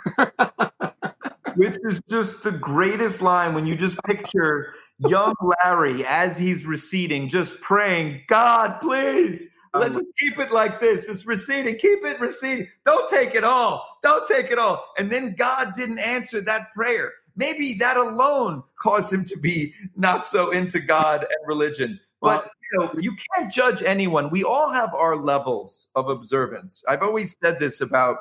[1.56, 7.30] Which is just the greatest line when you just picture young Larry as he's receding,
[7.30, 11.08] just praying, God, please, let's um keep it like this.
[11.08, 11.78] It's receding.
[11.78, 12.68] Keep it receding.
[12.86, 13.86] Don't take it all.
[14.04, 14.84] Don't take it all.
[14.98, 17.14] And then God didn't answer that prayer.
[17.36, 22.00] Maybe that alone caused him to be not so into God and religion.
[22.22, 24.30] But you know, you can't judge anyone.
[24.30, 26.84] We all have our levels of observance.
[26.88, 28.18] I've always said this about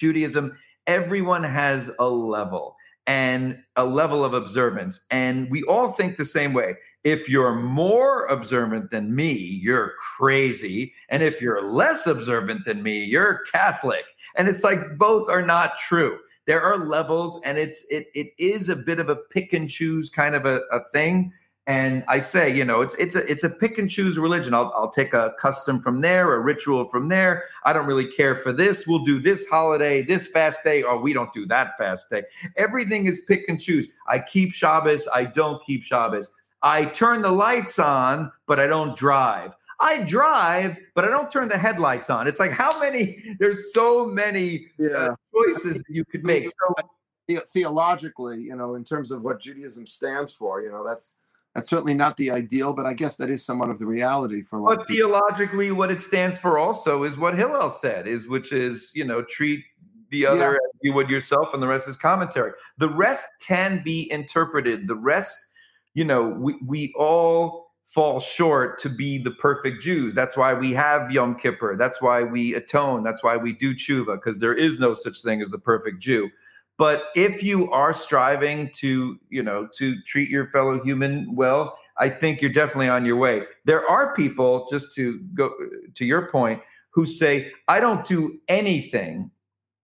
[0.00, 0.56] Judaism.
[0.86, 5.04] Everyone has a level and a level of observance.
[5.10, 6.76] And we all think the same way.
[7.04, 10.94] If you're more observant than me, you're crazy.
[11.10, 14.04] And if you're less observant than me, you're Catholic.
[14.36, 16.18] And it's like both are not true.
[16.46, 20.10] There are levels, and it's it it is a bit of a pick and choose
[20.10, 21.32] kind of a, a thing.
[21.66, 24.52] And I say, you know, it's it's a it's a pick and choose religion.
[24.52, 27.44] I'll I'll take a custom from there, a ritual from there.
[27.64, 28.86] I don't really care for this.
[28.86, 32.24] We'll do this holiday, this fast day, or we don't do that fast day.
[32.58, 33.88] Everything is pick and choose.
[34.06, 36.30] I keep Shabbos, I don't keep Shabbos.
[36.62, 39.54] I turn the lights on, but I don't drive.
[39.84, 42.26] I drive, but I don't turn the headlights on.
[42.26, 43.36] It's like how many?
[43.38, 46.48] There's so many uh, choices that you could make.
[46.48, 46.74] So
[47.28, 51.16] The- theologically, you know, in terms of what Judaism stands for, you know, that's
[51.54, 54.58] that's certainly not the ideal, but I guess that is somewhat of the reality for
[54.58, 55.10] a lot But of people.
[55.10, 59.22] theologically, what it stands for also is what Hillel said, is which is you know
[59.22, 59.64] treat
[60.10, 60.68] the other Yeah.
[60.68, 62.52] as you would yourself, and the rest is commentary.
[62.78, 64.86] The rest can be interpreted.
[64.88, 65.38] The rest,
[65.94, 70.14] you know, we we all fall short to be the perfect Jews.
[70.14, 71.76] That's why we have Yom Kippur.
[71.76, 73.04] That's why we atone.
[73.04, 76.30] That's why we do tshuva because there is no such thing as the perfect Jew.
[76.76, 82.08] But if you are striving to, you know, to treat your fellow human well, I
[82.08, 83.42] think you're definitely on your way.
[83.64, 85.52] There are people, just to go
[85.94, 89.30] to your point, who say, I don't do anything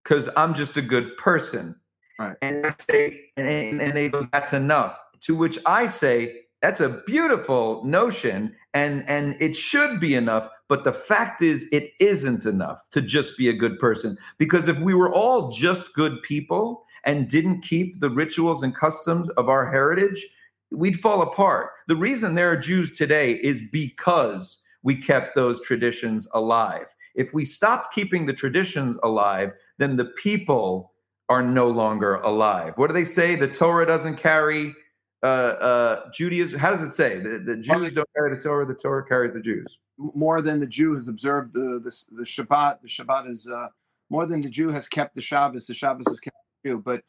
[0.02, 1.76] because I'm just a good person.
[2.18, 2.36] Right.
[2.42, 4.98] And I say, and, and they go, that's enough.
[5.20, 10.48] To which I say, that's a beautiful notion, and and it should be enough.
[10.68, 14.16] But the fact is, it isn't enough to just be a good person.
[14.38, 19.28] Because if we were all just good people and didn't keep the rituals and customs
[19.30, 20.26] of our heritage,
[20.70, 21.70] we'd fall apart.
[21.88, 26.94] The reason there are Jews today is because we kept those traditions alive.
[27.14, 30.92] If we stop keeping the traditions alive, then the people
[31.28, 32.74] are no longer alive.
[32.76, 33.34] What do they say?
[33.34, 34.74] The Torah doesn't carry
[35.22, 36.58] uh, uh, Judaism.
[36.58, 37.20] How does it say?
[37.20, 38.66] The, the Jews don't carry the Torah.
[38.66, 39.78] The Torah carries the Jews.
[39.98, 42.80] more than the Jew has observed the the, the Shabbat.
[42.82, 43.68] The Shabbat is uh,
[44.08, 45.66] more than the Jew has kept the Shabbos.
[45.66, 46.82] The Shabbos has kept the Jew.
[46.84, 47.02] But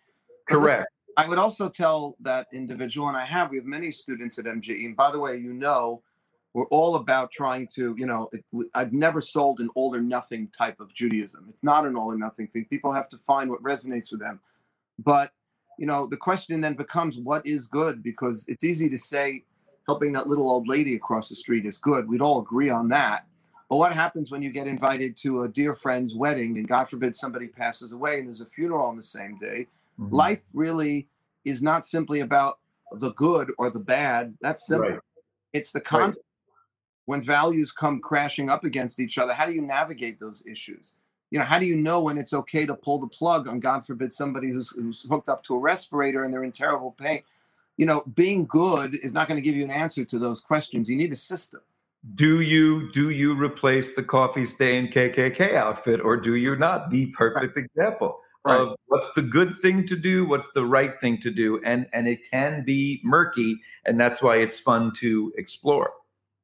[0.48, 0.88] but Correct.
[1.18, 4.86] I would also tell that individual, and I have, we have many students at MJE.
[4.86, 6.02] And by the way, you know,
[6.54, 8.44] we're all about trying to, you know, it,
[8.74, 11.48] I've never sold an all or nothing type of Judaism.
[11.50, 12.66] It's not an all or nothing thing.
[12.66, 14.40] People have to find what resonates with them.
[15.00, 15.32] But,
[15.82, 18.04] you know, the question then becomes what is good?
[18.04, 19.44] Because it's easy to say
[19.88, 22.08] helping that little old lady across the street is good.
[22.08, 23.26] We'd all agree on that.
[23.68, 27.16] But what happens when you get invited to a dear friend's wedding and God forbid
[27.16, 29.68] somebody passes away and there's a funeral on the same day?
[30.00, 30.12] Mhm.
[30.12, 31.08] life really
[31.46, 32.60] is not simply about
[32.94, 34.36] the good or the bad.
[34.40, 34.90] That's simple.
[34.90, 35.00] Right.
[35.54, 36.26] It's the conflict.
[37.06, 40.98] When values come crashing up against each other, how do you navigate those issues?
[41.32, 43.86] You know, how do you know when it's okay to pull the plug on, God
[43.86, 47.22] forbid, somebody who's, who's hooked up to a respirator and they're in terrible pain?
[47.78, 50.90] You know, being good is not going to give you an answer to those questions.
[50.90, 51.62] You need a system.
[52.16, 56.90] Do you do you replace the coffee stain KKK outfit or do you not?
[56.90, 58.60] The perfect example Right.
[58.60, 62.08] of what's the good thing to do, what's the right thing to do, and and
[62.08, 65.94] it can be murky, and that's why it's fun to explore.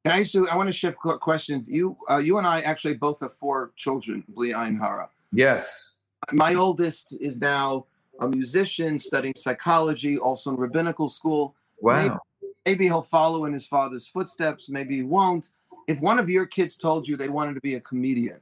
[0.08, 0.48] Can I do?
[0.48, 1.70] I want to shift qu- questions.
[1.70, 5.10] You, uh, you and I actually both have four children, Bli Ayin Hara.
[5.34, 5.98] Yes.
[6.32, 7.86] my oldest is now
[8.22, 11.56] a musician studying psychology, also in rabbinical school.
[11.82, 12.20] Wow.
[12.66, 15.54] Maybe he'll follow in his father's footsteps, maybe he won't.
[15.88, 18.40] If one of your kids told you they wanted to be a comedian,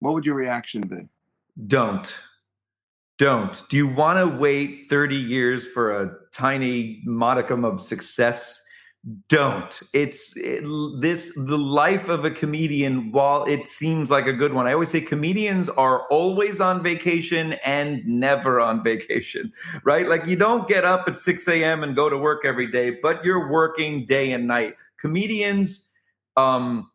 [0.00, 1.08] what would your reaction be?
[1.66, 2.18] Don't.
[3.18, 3.62] Don't.
[3.68, 8.66] Do you want to wait 30 years for a tiny modicum of success?
[9.28, 9.80] Don't.
[9.94, 10.62] It's it,
[11.00, 14.66] this the life of a comedian while it seems like a good one.
[14.66, 19.50] I always say comedians are always on vacation and never on vacation,
[19.84, 20.06] right?
[20.06, 21.82] Like you don't get up at 6 a.m.
[21.82, 24.74] and go to work every day, but you're working day and night.
[24.98, 25.90] Comedians
[26.36, 26.90] um,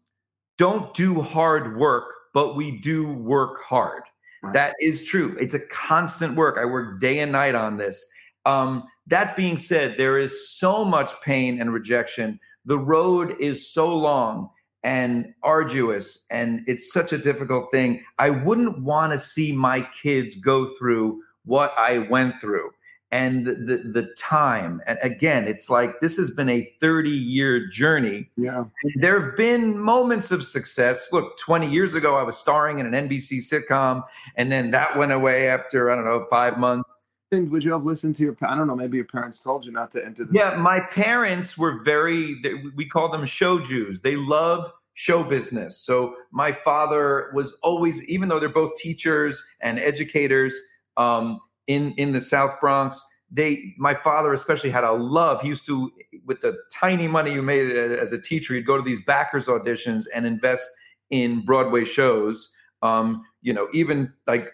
[0.60, 4.04] don't do hard work, but we do work hard.
[4.44, 4.54] Right.
[4.54, 5.36] That is true.
[5.40, 6.60] It's a constant work.
[6.60, 8.06] I work day and night on this.
[8.46, 12.40] Um, that being said, there is so much pain and rejection.
[12.66, 14.50] The road is so long.
[14.84, 18.04] and arduous and it's such a difficult thing.
[18.20, 22.70] I wouldn't want to see my kids go through what I went through
[23.12, 24.82] and the, the, time.
[24.88, 28.30] And again, it's like this has been a 30 year journey.
[28.36, 28.66] Yeah.
[28.96, 31.10] There have been moments of success.
[31.14, 34.04] Look, 20 years ago, I was starring in an NBC sitcom,
[34.36, 36.95] and then that went away after, I don't know, five months.
[37.36, 38.38] And would you have listened to your?
[38.42, 38.76] I don't know.
[38.76, 40.34] Maybe your parents told you not to enter this.
[40.34, 42.42] Yeah, my parents were very.
[42.76, 44.02] We call them show Jews.
[44.02, 45.78] They love show business.
[45.78, 50.58] So my father was always, even though they're both teachers and educators
[50.98, 55.42] um, in in the South Bronx, they my father especially had a love.
[55.42, 55.92] He used to,
[56.26, 60.06] with the tiny money you made as a teacher, he'd go to these backers auditions
[60.14, 60.68] and invest
[61.10, 62.52] in Broadway shows.
[62.82, 64.52] Um, you know, even like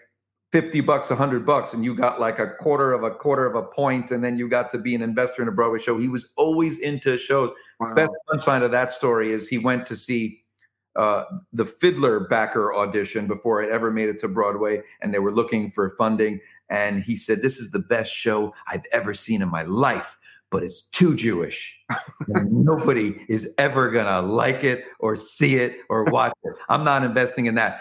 [0.52, 3.62] 50 bucks, 100 bucks, and you got like a quarter of a quarter of a
[3.62, 5.98] point, and then you got to be an investor in a Broadway show.
[5.98, 7.50] He was always into shows.
[7.80, 7.94] Wow.
[7.94, 10.42] Best punchline of that story is he went to see
[10.94, 11.24] uh,
[11.54, 15.70] the Fiddler backer audition before it ever made it to Broadway, and they were looking
[15.70, 16.38] for funding.
[16.68, 20.18] And he said, This is the best show I've ever seen in my life
[20.52, 21.80] but it's too Jewish.
[22.44, 26.52] nobody is ever going to like it or see it or watch it.
[26.68, 27.80] I'm not investing in that.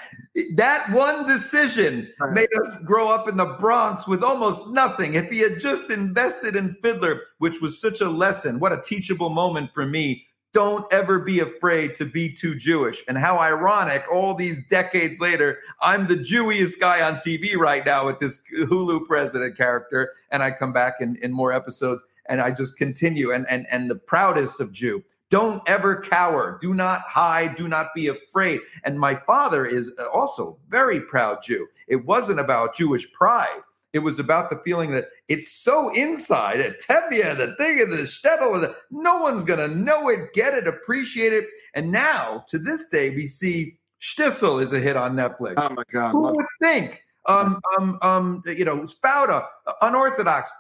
[0.56, 5.16] That one decision made us grow up in the Bronx with almost nothing.
[5.16, 9.30] If he had just invested in Fiddler, which was such a lesson, what a teachable
[9.30, 10.26] moment for me.
[10.54, 13.06] Don't ever be afraid to be too Jewish.
[13.08, 18.06] And how ironic, all these decades later, I'm the Jewiest guy on TV right now
[18.06, 20.12] with this Hulu president character.
[20.30, 23.32] And I come back in, in more episodes and I just continue.
[23.32, 25.04] And and and the proudest of Jew.
[25.30, 26.58] Don't ever cower.
[26.62, 27.56] Do not hide.
[27.56, 28.60] Do not be afraid.
[28.84, 31.68] And my father is also very proud Jew.
[31.88, 33.62] It wasn't about Jewish pride.
[33.94, 38.04] It was about the feeling that it's so inside at Tevye, the thing of the
[38.04, 41.48] shtetl, no one's gonna know it, get it, appreciate it.
[41.74, 45.56] And now, to this day, we see Shtisel is a hit on Netflix.
[45.58, 46.12] Oh my God!
[46.12, 47.04] Who would think?
[47.30, 49.46] Um, um, um, you know, Fauda,
[49.82, 50.52] unorthodox.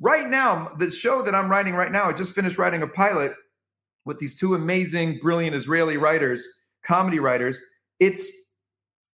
[0.00, 3.34] Right now, the show that I'm writing right now, I just finished writing a pilot
[4.04, 6.46] with these two amazing, brilliant Israeli writers,
[6.84, 7.60] comedy writers.
[8.00, 8.30] It's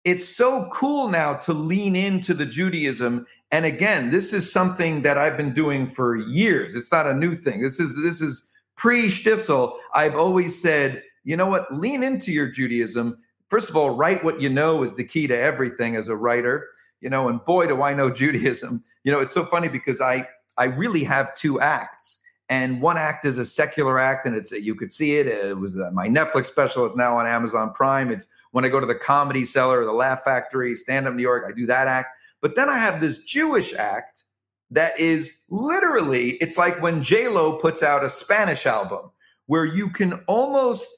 [0.05, 3.25] it's so cool now to lean into the Judaism.
[3.53, 6.75] And again, this is something that I've been doing for years.
[6.75, 7.63] It's not a new thing.
[7.63, 9.77] This is this is pre Shtisel.
[9.95, 13.19] I've always said, you know what, lean into your Judaism.
[13.49, 16.69] First of all, write what you know is the key to everything as a writer.
[17.01, 18.83] You know, and boy, do I know Judaism.
[19.05, 20.27] You know, it's so funny because I
[20.59, 22.21] I really have two acts.
[22.49, 25.27] And one act is a secular act, and it's you could see it.
[25.27, 26.85] It was my Netflix special.
[26.85, 28.11] It's now on Amazon Prime.
[28.11, 31.45] It's when I go to the Comedy Cellar, the Laugh Factory, Stand Up New York.
[31.49, 32.09] I do that act.
[32.43, 34.25] But then I have this Jewish act
[34.71, 36.33] that is literally.
[36.43, 39.11] It's like when J Lo puts out a Spanish album,
[39.47, 40.91] where you can almost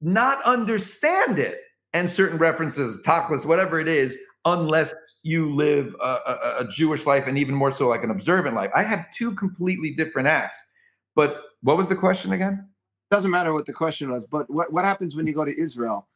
[0.00, 1.60] not understand it,
[1.92, 7.26] and certain references, tacos, whatever it is, unless you live a, a, a, Jewish life
[7.26, 8.70] and even more so like an observant life.
[8.74, 10.62] I have two completely different acts.
[11.14, 12.68] But what was the question again?
[13.10, 16.08] Doesn't matter what the question was, but what, what happens when you go to Israel?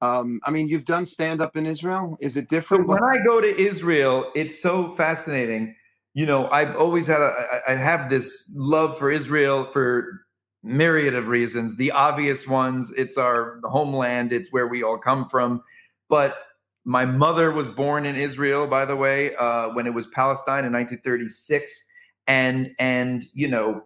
[0.00, 2.16] Um, I mean, you've done stand up in Israel.
[2.20, 2.84] Is it different?
[2.84, 5.74] So when I go to Israel, it's so fascinating.
[6.14, 10.22] You know, I've always had a, I have this love for Israel for
[10.62, 11.76] myriad of reasons.
[11.76, 15.62] The obvious ones, it's our homeland, it's where we all come from.
[16.08, 16.36] But
[16.84, 20.72] my mother was born in Israel, by the way, uh, when it was Palestine in
[20.72, 21.86] 1936,
[22.26, 23.84] and and you know,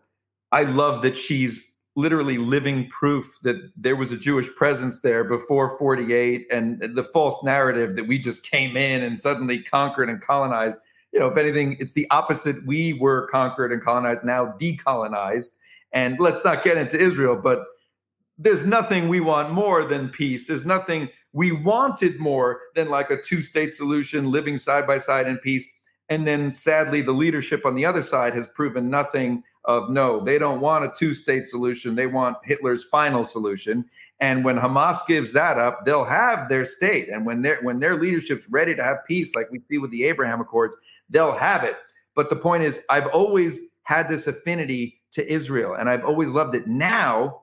[0.52, 5.78] I love that she's literally living proof that there was a Jewish presence there before
[5.78, 10.78] 48, and the false narrative that we just came in and suddenly conquered and colonized.
[11.12, 12.56] You know, if anything, it's the opposite.
[12.66, 15.50] We were conquered and colonized, now decolonized.
[15.92, 17.64] And let's not get into Israel, but
[18.38, 20.46] there's nothing we want more than peace.
[20.46, 25.28] There's nothing we wanted more than like a two state solution, living side by side
[25.28, 25.68] in peace.
[26.08, 30.38] And then sadly, the leadership on the other side has proven nothing of no, they
[30.38, 31.94] don't want a two state solution.
[31.94, 33.84] They want Hitler's final solution.
[34.18, 37.10] And when Hamas gives that up, they'll have their state.
[37.10, 40.04] And when their when their leadership's ready to have peace, like we see with the
[40.04, 40.74] Abraham Accords,
[41.10, 41.76] they'll have it.
[42.14, 46.54] But the point is, I've always had this affinity to Israel, and I've always loved
[46.54, 46.66] it.
[46.66, 47.42] Now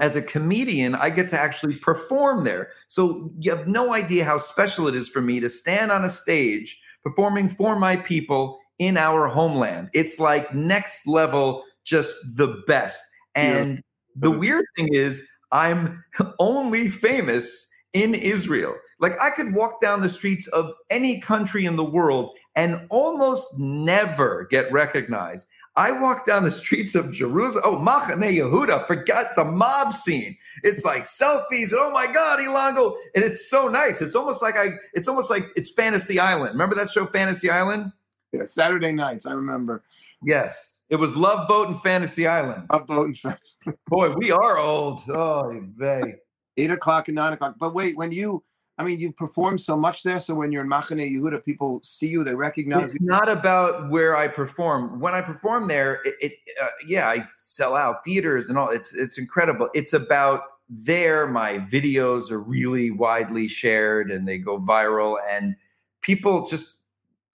[0.00, 2.70] as a comedian, I get to actually perform there.
[2.86, 6.10] So you have no idea how special it is for me to stand on a
[6.10, 9.90] stage performing for my people in our homeland.
[9.92, 13.02] It's like next level, just the best.
[13.34, 13.80] And yeah.
[14.16, 16.04] the weird thing is, I'm
[16.38, 18.74] only famous in Israel.
[19.00, 23.46] Like I could walk down the streets of any country in the world and almost
[23.58, 25.46] never get recognized.
[25.78, 27.62] I walk down the streets of Jerusalem.
[27.64, 30.36] Oh, Machane Yehuda, forgot it's a mob scene.
[30.64, 31.70] It's like selfies.
[31.70, 32.96] And, Oh my God, Elon Gold.
[33.14, 34.02] And it's so nice.
[34.02, 36.54] It's almost like I, it's almost like it's Fantasy Island.
[36.54, 37.92] Remember that show, Fantasy Island?
[38.32, 39.84] Yeah, Saturday nights, I remember.
[40.20, 40.82] Yes.
[40.90, 42.66] It was Love Boat and Fantasy Island.
[42.72, 43.58] Love Boat and Fantasy.
[43.86, 45.02] Boy, we are old.
[45.08, 46.16] Oh, they.
[46.56, 47.54] Eight o'clock and nine o'clock.
[47.56, 48.42] But wait, when you,
[48.78, 50.20] I mean, you perform so much there.
[50.20, 53.06] So when you're in Machane Yehuda, people see you, they recognize It's you.
[53.06, 55.00] not about where I perform.
[55.00, 58.70] When I perform there, it, it uh, yeah, I sell out theaters and all.
[58.70, 59.68] It's it's incredible.
[59.74, 61.26] It's about there.
[61.26, 65.56] My videos are really widely shared and they go viral, and
[66.02, 66.84] people just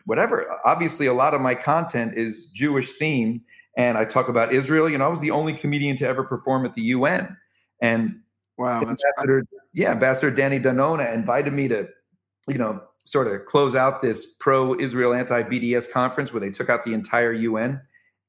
[0.07, 0.59] whatever.
[0.65, 3.43] Obviously, a lot of my content is Jewish themed,
[3.77, 4.89] and I talk about Israel.
[4.89, 7.37] You know, I was the only comedian to ever perform at the UN,
[7.83, 8.21] and
[8.57, 11.89] Wow, that's Ambassador, yeah, Ambassador Danny Danon invited me to,
[12.47, 16.95] you know, sort of close out this pro-Israel anti-BDS conference where they took out the
[16.95, 17.81] entire UN.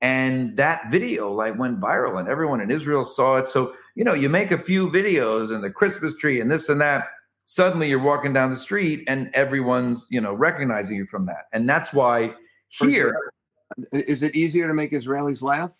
[0.02, 3.48] And that video like went viral and everyone in Israel saw it.
[3.48, 6.82] So, you know, you make a few videos and the Christmas tree and this and
[6.82, 7.08] that.
[7.46, 11.46] Suddenly you're walking down the street and everyone's, you know, recognizing you from that.
[11.54, 12.34] And that's why
[12.70, 13.18] here.
[13.92, 15.72] Is it easier to make Israelis laugh?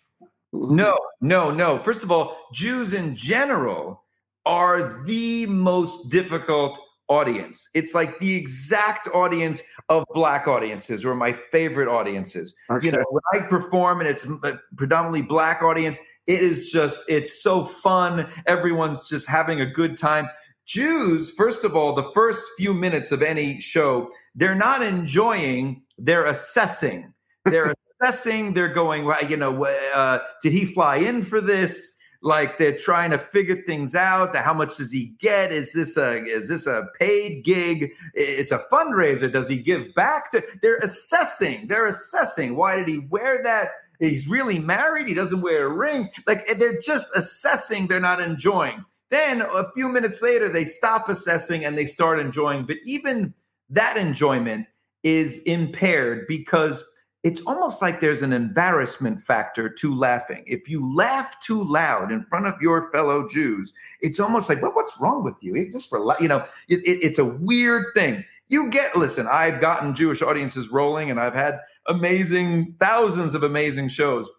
[0.52, 1.78] No, no, no.
[1.80, 4.05] First of all, Jews in general
[4.46, 7.68] are the most difficult audience.
[7.74, 12.54] It's like the exact audience of black audiences or my favorite audiences.
[12.70, 12.86] Okay.
[12.86, 17.42] You know, when I perform and it's a predominantly black audience, it is just it's
[17.42, 18.28] so fun.
[18.46, 20.28] Everyone's just having a good time.
[20.64, 26.26] Jews, first of all, the first few minutes of any show, they're not enjoying, they're
[26.26, 27.12] assessing.
[27.44, 27.72] They're
[28.02, 31.95] assessing, they're going, well, you know, uh, did he fly in for this?
[32.26, 34.34] Like they're trying to figure things out.
[34.34, 35.52] How much does he get?
[35.52, 37.92] Is this a is this a paid gig?
[38.14, 39.30] It's a fundraiser.
[39.30, 40.44] Does he give back to?
[40.60, 41.68] They're assessing.
[41.68, 42.56] They're assessing.
[42.56, 43.68] Why did he wear that?
[44.00, 45.06] He's really married.
[45.06, 46.10] He doesn't wear a ring.
[46.26, 47.86] Like they're just assessing.
[47.86, 48.84] They're not enjoying.
[49.12, 52.66] Then a few minutes later, they stop assessing and they start enjoying.
[52.66, 53.34] But even
[53.70, 54.66] that enjoyment
[55.04, 56.82] is impaired because
[57.26, 60.44] it's almost like there's an embarrassment factor to laughing.
[60.46, 64.70] If you laugh too loud in front of your fellow Jews, it's almost like, well,
[64.74, 65.56] what's wrong with you?
[65.56, 68.24] It just for you know, it, it, it's a weird thing.
[68.48, 69.26] You get listen.
[69.26, 71.58] I've gotten Jewish audiences rolling, and I've had
[71.88, 74.30] amazing thousands of amazing shows,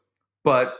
[0.45, 0.73] but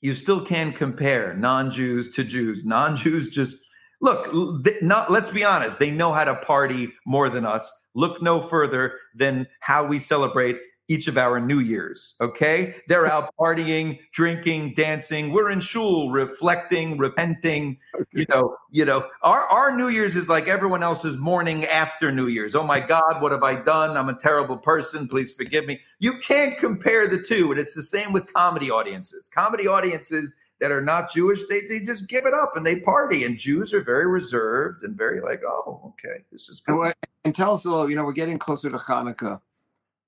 [0.00, 2.64] you still can compare non-Jews to Jews.
[2.64, 3.58] Non-Jews just
[4.00, 4.32] look.
[4.80, 5.80] Not let's be honest.
[5.80, 7.70] They know how to party more than us.
[7.94, 10.56] Look no further than how we celebrate
[10.88, 12.16] each of our New Year's.
[12.20, 15.32] Okay, they're out partying, drinking, dancing.
[15.32, 17.78] We're in shul, reflecting, repenting.
[18.12, 19.08] You know, you know.
[19.22, 22.54] Our our New Year's is like everyone else's morning after New Year's.
[22.54, 23.96] Oh my God, what have I done?
[23.96, 25.08] I'm a terrible person.
[25.08, 25.80] Please forgive me.
[25.98, 29.28] You can't compare the two, and it's the same with comedy audiences.
[29.28, 33.24] Comedy audiences that are not Jewish, they, they just give it up and they party.
[33.24, 36.94] And Jews are very reserved and very like, oh, okay, this is good.
[37.24, 37.90] and tell us a little.
[37.90, 39.40] You know, we're getting closer to Hanukkah.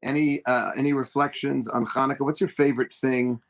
[0.03, 2.21] Any uh, any reflections on Hanukkah?
[2.21, 3.41] What's your favorite thing?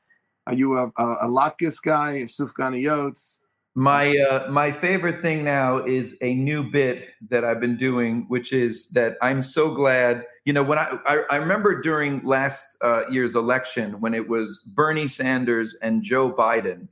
[0.47, 3.39] Are you a, a, a Latkes guy, a Sufganiyot?
[3.75, 8.53] My uh, my favorite thing now is a new bit that I've been doing, which
[8.53, 10.25] is that I'm so glad.
[10.47, 14.59] You know, when I I, I remember during last uh, year's election when it was
[14.75, 16.89] Bernie Sanders and Joe Biden,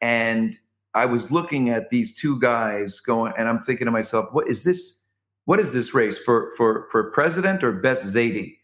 [0.00, 0.56] and
[0.94, 4.64] I was looking at these two guys going, and I'm thinking to myself, what is
[4.64, 5.02] this?
[5.46, 8.57] What is this race for for for president or best Zadie?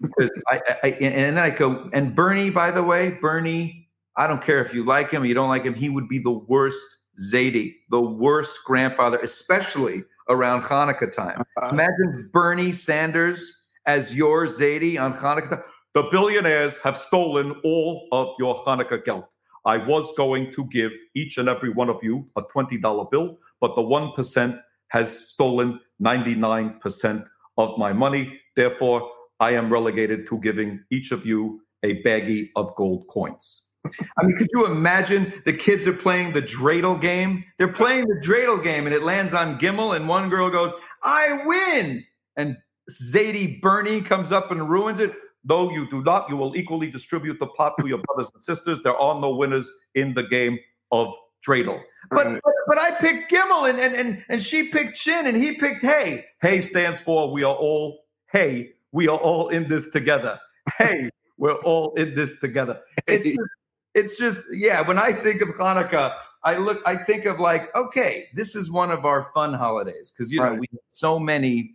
[0.00, 4.42] Because I, I and then I go, and Bernie, by the way, Bernie, I don't
[4.42, 6.86] care if you like him or you don't like him, he would be the worst
[7.18, 11.42] Zadie, the worst grandfather, especially around Hanukkah time.
[11.62, 15.50] Uh, Imagine Bernie Sanders as your Zadie on Hanukkah.
[15.50, 15.62] time.
[15.94, 19.24] The billionaires have stolen all of your Hanukkah geld.
[19.64, 23.74] I was going to give each and every one of you a $20 bill, but
[23.76, 28.40] the 1% has stolen 99% of my money.
[28.56, 29.08] Therefore,
[29.40, 33.62] I am relegated to giving each of you a baggie of gold coins.
[34.18, 37.44] I mean, could you imagine the kids are playing the dreidel game?
[37.58, 40.72] They're playing the dreidel game and it lands on Gimel, and one girl goes,
[41.02, 42.04] I win.
[42.36, 42.56] And
[42.90, 45.12] Zadie Bernie comes up and ruins it.
[45.44, 48.82] Though you do not, you will equally distribute the pot to your brothers and sisters.
[48.82, 50.58] There are no winners in the game
[50.90, 51.12] of
[51.46, 51.82] dreidel.
[52.10, 52.40] But, Right.
[52.42, 55.82] but but I picked Gimel and, and and and she picked Shin and he picked
[55.82, 56.24] Hey.
[56.40, 60.38] Hey stands for we are all Hey, we are all in this together.
[60.78, 62.80] Hey, we're all in this together.
[63.06, 63.40] It's just,
[63.94, 64.80] it's just yeah.
[64.80, 66.14] When I think of Hanukkah,
[66.44, 70.32] I look, I think of like, okay, this is one of our fun holidays because
[70.32, 70.60] you know Right.
[70.60, 71.74] we have so many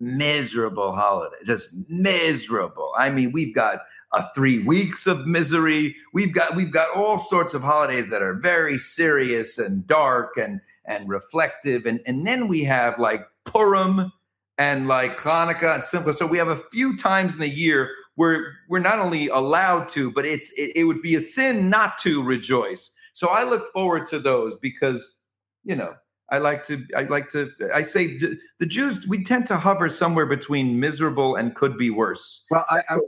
[0.00, 2.92] miserable holidays, just miserable.
[2.96, 3.80] I mean, we've got
[4.12, 5.96] a three weeks of misery.
[6.12, 10.60] We've got we've got all sorts of holidays that are very serious and dark and
[10.84, 14.12] and reflective, and and then we have like Purim
[14.58, 16.14] and like Hanukkah and Simcha.
[16.14, 20.10] So we have a few times in the year where we're not only allowed to,
[20.10, 22.94] but it's it, it would be a sin not to rejoice.
[23.12, 25.18] So I look forward to those because
[25.64, 25.94] you know
[26.30, 30.26] I like to I like to I say the Jews we tend to hover somewhere
[30.26, 32.44] between miserable and could be worse.
[32.50, 32.98] Well, I, I,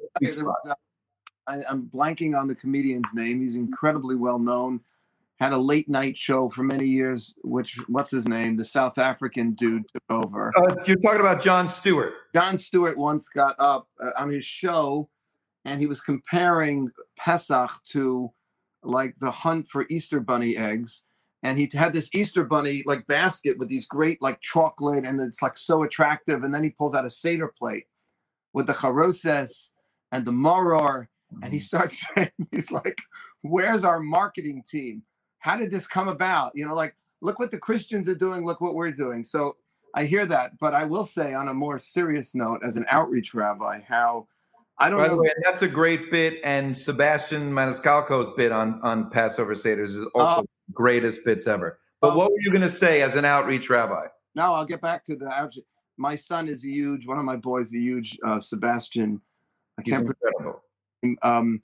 [1.46, 3.40] I I'm blanking on the comedian's name.
[3.40, 4.80] He's incredibly well known.
[5.38, 7.34] Had a late night show for many years.
[7.44, 8.56] Which what's his name?
[8.56, 10.52] The South African dude took over.
[10.56, 12.14] Uh, you're talking about Jon Stewart.
[12.34, 15.10] Jon Stewart once got up uh, on his show,
[15.66, 18.32] and he was comparing Pesach to
[18.82, 21.04] like the hunt for Easter bunny eggs
[21.46, 25.42] and he had this Easter bunny like basket with these great like chocolate, and it's
[25.42, 26.42] like so attractive.
[26.42, 27.84] And then he pulls out a Seder plate
[28.52, 29.70] with the charoses
[30.10, 31.06] and the maror,
[31.42, 31.64] and he mm-hmm.
[31.64, 32.98] starts saying, he's like,
[33.42, 35.02] "Where's our marketing team?
[35.38, 36.52] How did this come about?
[36.54, 39.56] You know, like look what the Christians are doing, look what we're doing." So
[39.94, 43.34] I hear that, but I will say on a more serious note, as an outreach
[43.34, 44.26] rabbi, how
[44.78, 45.18] I don't By know.
[45.18, 50.42] Way, that's a great bit, and Sebastian Maniscalco's bit on on Passover Seders is also
[50.42, 51.78] uh, greatest bits ever.
[52.00, 54.06] But um, what were you going to say as an outreach rabbi?
[54.34, 55.64] No, I'll get back to the outreach.
[55.96, 57.06] My son is a huge.
[57.06, 59.20] One of my boys, a huge uh, Sebastian.
[59.78, 60.06] I can't.
[60.06, 60.62] incredible.
[61.22, 61.62] Um,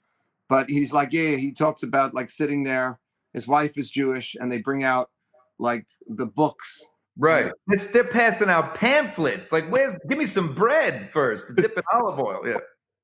[0.49, 1.35] but he's like, yeah.
[1.35, 2.99] He talks about like sitting there.
[3.33, 5.09] His wife is Jewish, and they bring out
[5.59, 7.51] like the books Right.
[7.67, 9.51] It's, they're passing out pamphlets.
[9.51, 12.41] Like, where's give me some bread first to dip in olive oil.
[12.43, 12.57] Yeah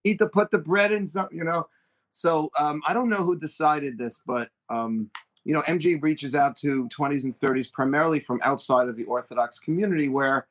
[0.06, 1.68] need to put the bread in some, you know.
[2.12, 5.10] So um, I don't know who decided this, but um,
[5.46, 9.60] you know, MJE reaches out to 20s and 30s primarily from outside of the Orthodox
[9.60, 10.48] community, where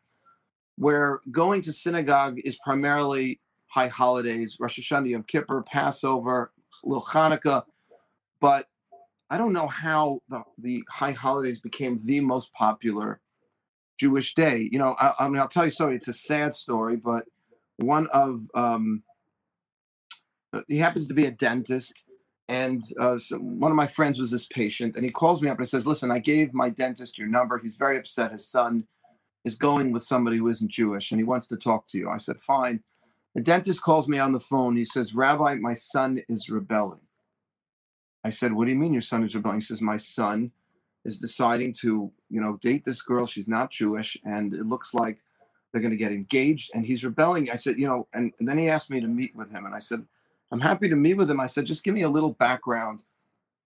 [0.77, 6.53] where going to synagogue is primarily high holidays, Rosh Hashanah, Yom Kippur, Passover,
[6.85, 7.65] Lil Hanukkah,
[8.41, 8.67] but
[9.31, 13.21] I don't know how the, the high holidays became the most popular
[13.99, 14.69] Jewish day.
[14.73, 17.25] You know, I, I mean, I'll tell you sorry, it's a sad story, but
[17.77, 19.03] one of um,
[20.53, 21.95] uh, he happens to be a dentist
[22.49, 25.59] and uh, so one of my friends was this patient and he calls me up
[25.59, 27.59] and says listen i gave my dentist your number.
[27.59, 28.33] He's very upset.
[28.33, 28.87] His son
[29.45, 32.09] is going with somebody who isn't jewish and he wants to talk to you.
[32.09, 32.83] I said fine.
[33.35, 34.77] The dentist calls me on the phone.
[34.77, 37.01] He says rabbi my son is rebelling
[38.25, 40.51] i said what do you mean your son is rebelling he says my son
[41.05, 45.19] is deciding to you know date this girl she's not jewish and it looks like
[45.73, 48.59] they're going to get engaged and he's rebelling i said you know and, and then
[48.59, 50.05] he asked me to meet with him and i said
[50.51, 51.41] I'm happy to meet with him.
[51.41, 53.05] I said, just give me a little background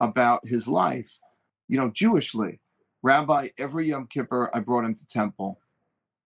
[0.00, 1.20] about his life,
[1.68, 2.58] you know, Jewishly.
[3.04, 5.58] Rabbi, every Yom Kippur, I brought him to temple.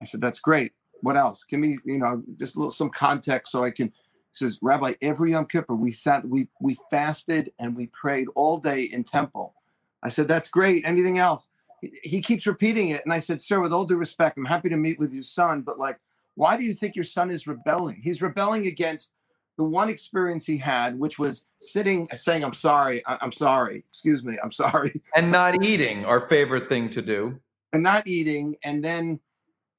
[0.01, 0.73] I said, that's great.
[1.01, 1.43] What else?
[1.45, 3.91] Give me, you know, just a little some context so I can.
[4.37, 8.57] He says, Rabbi, every Yom Kippur, we sat, we we fasted and we prayed all
[8.57, 9.53] day in temple.
[10.03, 10.85] I said, that's great.
[10.85, 11.49] Anything else?
[11.81, 14.69] He, he keeps repeating it, and I said, sir, with all due respect, I'm happy
[14.69, 15.99] to meet with your son, but like,
[16.35, 18.01] why do you think your son is rebelling?
[18.03, 19.13] He's rebelling against
[19.57, 24.23] the one experience he had, which was sitting saying, I'm sorry, I- am sorry, excuse
[24.23, 25.01] me, I'm sorry.
[25.15, 27.39] And not eating, our favorite thing to do.
[27.71, 28.57] And not eating.
[28.63, 29.19] And then,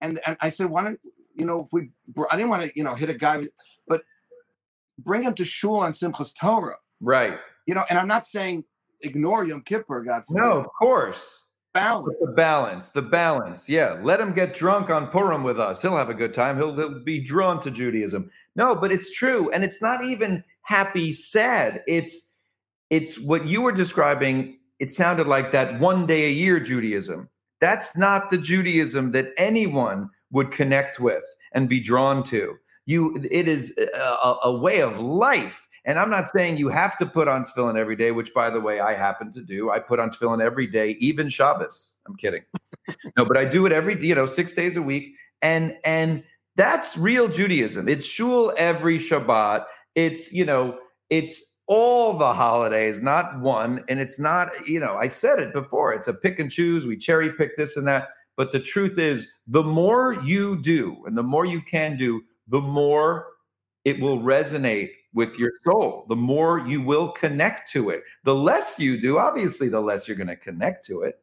[0.00, 1.00] and, and I said, why don't,
[1.34, 1.90] you know, if we,
[2.30, 3.42] I didn't want to, you know, hit a guy,
[4.98, 6.76] bring him to shul on Simchas Torah.
[7.00, 7.38] Right.
[7.66, 8.64] You know, and I'm not saying
[9.02, 10.42] ignore Yom Kippur, God forbid.
[10.42, 12.16] No, of course balance.
[12.22, 13.68] The balance, the balance.
[13.68, 15.82] Yeah, let him get drunk on Purim with us.
[15.82, 16.56] He'll have a good time.
[16.56, 18.30] He'll, he'll be drawn to Judaism.
[18.54, 21.82] No, but it's true, and it's not even happy, sad.
[21.86, 22.34] It's
[22.90, 24.58] it's what you were describing.
[24.78, 27.28] It sounded like that one day a year Judaism.
[27.60, 32.54] That's not the Judaism that anyone would connect with and be drawn to.
[32.86, 37.06] You, it is a, a way of life and I'm not saying you have to
[37.06, 39.70] put on tefillin every day, which, by the way, I happen to do.
[39.70, 41.92] I put on tefillin every day, even Shabbos.
[42.06, 42.42] I'm kidding.
[43.16, 46.24] no, but I do it every, you know, six days a week, and and
[46.56, 47.88] that's real Judaism.
[47.88, 49.64] It's shul every Shabbat.
[49.94, 50.76] It's you know,
[51.08, 53.84] it's all the holidays, not one.
[53.88, 55.92] And it's not, you know, I said it before.
[55.92, 56.86] It's a pick and choose.
[56.86, 58.08] We cherry pick this and that.
[58.36, 62.60] But the truth is, the more you do, and the more you can do, the
[62.60, 63.26] more
[63.84, 68.02] it will resonate with your soul, the more you will connect to it.
[68.24, 71.20] The less you do, obviously, the less you're going to connect to it.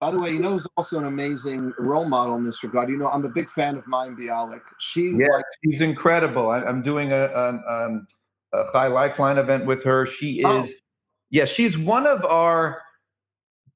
[0.00, 2.88] By the way, you know who's also an amazing role model in this regard?
[2.88, 4.62] You know, I'm a big fan of Mayim Bialik.
[4.78, 6.48] She, yeah, like, she's incredible.
[6.48, 8.00] I, am doing a, a,
[8.54, 10.06] a Chai Lifeline event with her.
[10.06, 10.62] She oh.
[10.62, 10.80] is, oh.
[11.28, 12.80] yeah, she's one of our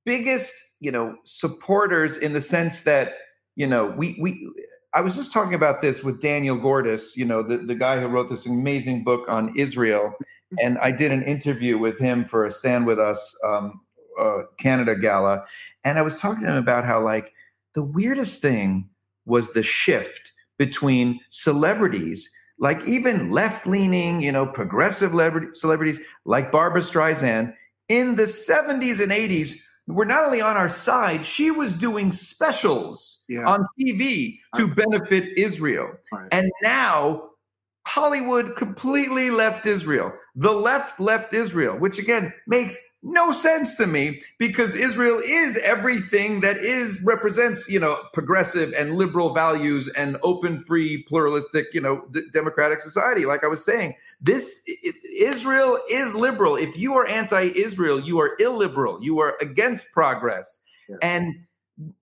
[0.06, 3.16] biggest, you know, supporters in the sense that,
[3.54, 4.50] you know, we we
[4.94, 8.06] I was just talking about this with Daniel Gordis, you know, the, the guy who
[8.06, 10.14] wrote this amazing book on Israel.
[10.62, 13.80] And I did an interview with him for a Stand With Us um,
[14.20, 15.44] uh, Canada gala.
[15.82, 17.32] And I was talking to him about how, like,
[17.74, 18.88] the weirdest thing
[19.26, 22.30] was the shift between celebrities,
[22.60, 25.10] like even left leaning, you know, progressive
[25.54, 27.52] celebrities like Barbra Streisand
[27.88, 33.22] in the 70s and 80s were not only on our side, she was doing specials
[33.28, 33.44] yeah.
[33.44, 35.92] on TV to benefit Israel.
[36.12, 36.28] Right.
[36.32, 37.30] And now
[37.86, 40.12] Hollywood completely left Israel.
[40.34, 46.40] The left left Israel, which again makes no sense to me because Israel is everything
[46.40, 52.06] that is represents, you know, progressive and liberal values and open, free, pluralistic, you know,
[52.10, 53.26] d- democratic society.
[53.26, 54.62] Like I was saying, this
[55.18, 56.56] Israel is liberal.
[56.56, 59.02] If you are anti-Israel, you are illiberal.
[59.02, 60.60] You are against progress.
[60.88, 60.96] Yeah.
[61.02, 61.34] And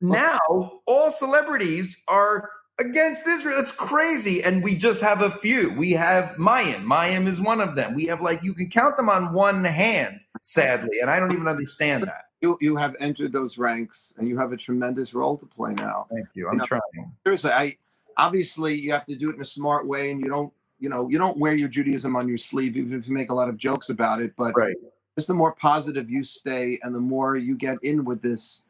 [0.01, 2.51] now all celebrities are
[2.81, 3.57] against Israel.
[3.59, 4.43] It's crazy.
[4.43, 5.73] And we just have a few.
[5.75, 6.85] We have Mayim.
[6.85, 7.95] Mayim is one of them.
[7.95, 11.01] We have like you can count them on one hand, sadly.
[11.01, 12.27] And I don't even understand that.
[12.41, 16.07] You you have entered those ranks and you have a tremendous role to play now.
[16.11, 16.49] Thank you.
[16.49, 17.13] I'm you know, trying.
[17.25, 17.77] Seriously, I
[18.17, 20.53] obviously you have to do it in a smart way and you don't
[20.83, 23.35] you know you don't wear your Judaism on your sleeve even if you make a
[23.35, 24.35] lot of jokes about it.
[24.37, 24.77] But right.
[25.17, 28.65] just the more positive you stay and the more you get in with this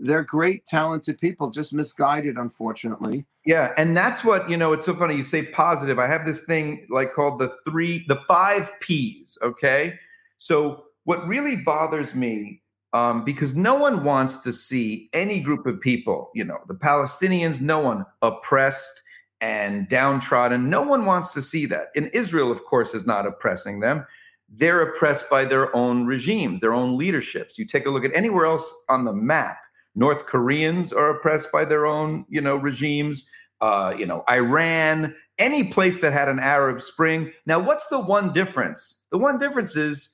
[0.00, 3.24] they're great, talented people, just misguided, unfortunately.
[3.46, 4.72] Yeah, and that's what you know.
[4.72, 5.98] It's so funny you say positive.
[5.98, 9.38] I have this thing like called the three, the five P's.
[9.42, 9.94] Okay,
[10.38, 12.62] so what really bothers me,
[12.92, 17.60] um, because no one wants to see any group of people, you know, the Palestinians,
[17.60, 19.02] no one oppressed
[19.44, 20.70] and downtrodden.
[20.70, 21.88] No one wants to see that.
[21.94, 24.06] And Israel, of course, is not oppressing them.
[24.48, 27.58] They're oppressed by their own regimes, their own leaderships.
[27.58, 29.58] You take a look at anywhere else on the map
[29.94, 33.30] North Koreans are oppressed by their own, you know, regimes.
[33.60, 37.32] Uh, you know, Iran, any place that had an Arab Spring.
[37.46, 39.00] Now, what's the one difference?
[39.10, 40.12] The one difference is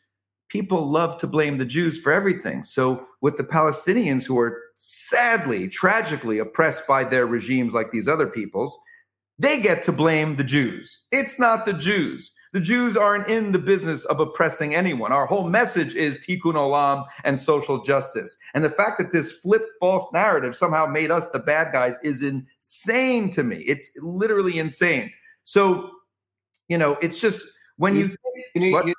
[0.49, 2.63] people love to blame the Jews for everything.
[2.63, 8.27] So, with the Palestinians who are sadly, tragically oppressed by their regimes like these other
[8.27, 8.79] peoples,
[9.41, 11.07] they get to blame the Jews.
[11.11, 12.31] It's not the Jews.
[12.53, 15.13] The Jews aren't in the business of oppressing anyone.
[15.13, 18.37] Our whole message is tikkun olam and social justice.
[18.55, 22.23] And the fact that this flipped false narrative somehow made us the bad guys is
[22.23, 23.59] insane to me.
[23.67, 25.11] It's literally insane.
[25.45, 25.91] So,
[26.69, 27.43] you know, it's just
[27.77, 28.15] when you,
[28.55, 28.95] you, need, you,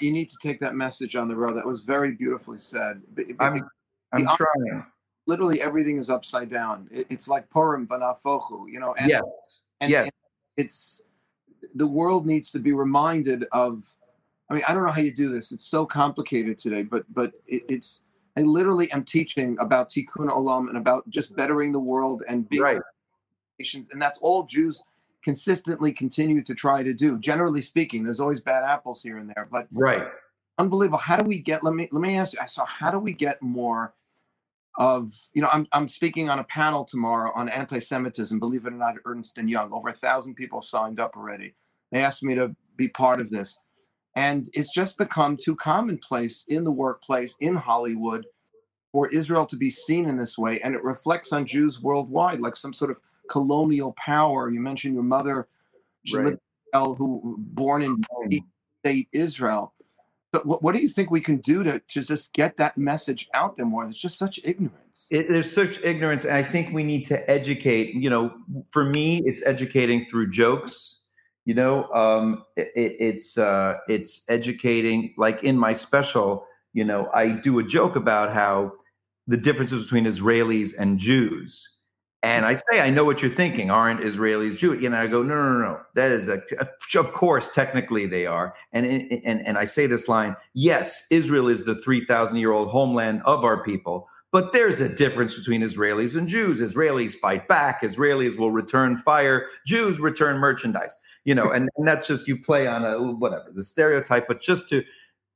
[0.00, 1.52] you need to take that message on the road.
[1.54, 3.02] That was very beautifully said.
[3.40, 3.68] I'm,
[4.12, 4.86] I'm the, trying.
[5.26, 6.88] Literally everything is upside down.
[6.90, 8.94] It's like Purim vanafochu, you know.
[8.98, 9.22] And, yes.
[9.82, 10.04] And, yes.
[10.04, 10.12] and
[10.56, 11.02] it's
[11.74, 13.82] the world needs to be reminded of
[14.48, 17.32] i mean i don't know how you do this it's so complicated today but but
[17.46, 18.04] it, it's
[18.36, 22.62] i literally am teaching about tikkun olam and about just bettering the world and being
[22.62, 22.80] right.
[23.92, 24.82] and that's all jews
[25.24, 29.48] consistently continue to try to do generally speaking there's always bad apples here and there
[29.50, 30.06] but right
[30.58, 32.98] unbelievable how do we get let me let me ask you i saw how do
[32.98, 33.94] we get more
[34.78, 38.76] of you know I'm, I'm speaking on a panel tomorrow on anti-semitism believe it or
[38.76, 39.72] not ernst and young.
[39.72, 41.54] Over a thousand people signed up already.
[41.90, 43.58] They asked me to be part of this.
[44.14, 48.26] And it's just become too commonplace in the workplace in hollywood
[48.92, 50.60] for israel to be seen in this way.
[50.60, 53.00] And it reflects on jews worldwide like some sort of
[53.30, 54.50] colonial power.
[54.50, 55.48] You mentioned your mother
[56.12, 56.36] right.
[56.74, 58.02] who born in
[58.80, 59.72] state israel
[60.44, 63.56] what, what do you think we can do to, to just get that message out
[63.56, 63.84] there more?
[63.84, 65.08] There's just such ignorance.
[65.10, 66.24] It, there's such ignorance.
[66.24, 67.94] And I think we need to educate.
[67.94, 68.32] You know,
[68.70, 71.00] for me, it's educating through jokes.
[71.44, 75.14] You know, um, it, it's uh, it's educating.
[75.18, 78.72] Like in my special, you know, I do a joke about how
[79.26, 81.68] the differences between Israelis and Jews
[82.22, 83.70] and I say, I know what you're thinking.
[83.70, 84.84] Aren't Israelis Jewish?
[84.84, 85.80] And I go, no, no, no, no.
[85.94, 86.40] That is a,
[86.96, 88.54] of course, technically they are.
[88.72, 92.68] And and and I say this line: Yes, Israel is the three thousand year old
[92.68, 94.08] homeland of our people.
[94.30, 96.60] But there's a difference between Israelis and Jews.
[96.60, 97.82] Israelis fight back.
[97.82, 99.46] Israelis will return fire.
[99.66, 100.96] Jews return merchandise.
[101.24, 104.26] You know, and, and that's just you play on a whatever the stereotype.
[104.26, 104.82] But just to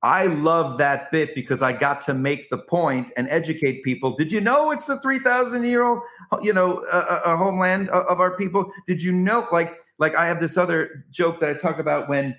[0.03, 4.15] I love that bit because I got to make the point and educate people.
[4.15, 6.01] Did you know it's the 3,000 year old,
[6.43, 8.71] you know, a, a homeland of our people?
[8.87, 12.37] Did you know, like, like I have this other joke that I talk about when,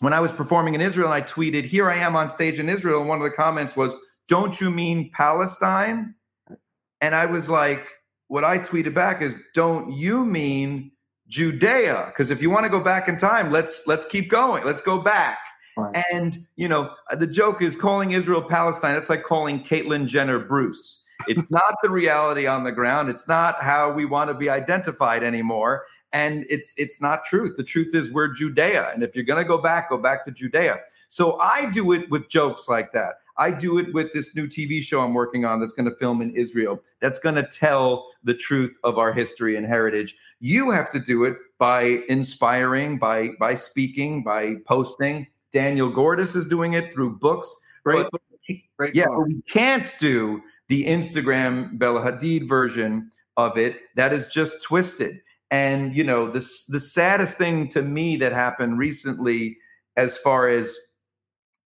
[0.00, 2.68] when I was performing in Israel and I tweeted, here I am on stage in
[2.68, 3.00] Israel.
[3.00, 3.94] And one of the comments was,
[4.26, 6.14] don't you mean Palestine?
[7.00, 7.86] And I was like,
[8.28, 10.90] what I tweeted back is, don't you mean
[11.28, 12.06] Judea?
[12.06, 14.64] Because if you want to go back in time, let's, let's keep going.
[14.64, 15.38] Let's go back.
[15.78, 16.04] Right.
[16.12, 18.94] And, you know, the joke is calling Israel Palestine.
[18.94, 21.04] That's like calling Caitlyn Jenner Bruce.
[21.28, 23.08] it's not the reality on the ground.
[23.08, 25.84] It's not how we want to be identified anymore.
[26.12, 27.56] And it's it's not truth.
[27.56, 28.90] The truth is we're Judea.
[28.92, 30.78] And if you're gonna go back, go back to Judea.
[31.08, 33.16] So I do it with jokes like that.
[33.38, 36.20] I do it with this new TV show I'm working on that's going to film
[36.20, 40.16] in Israel, that's going to tell the truth of our history and heritage.
[40.40, 45.28] You have to do it by inspiring, by by speaking, by posting.
[45.52, 47.54] Daniel Gordis is doing it through books.
[47.84, 48.20] Great, But-
[48.76, 48.94] great.
[48.94, 53.76] yeah, but we can't do the Instagram Bella Hadid version of it.
[53.96, 55.20] That is just twisted.
[55.50, 59.56] And you know, the the saddest thing to me that happened recently,
[59.96, 60.76] as far as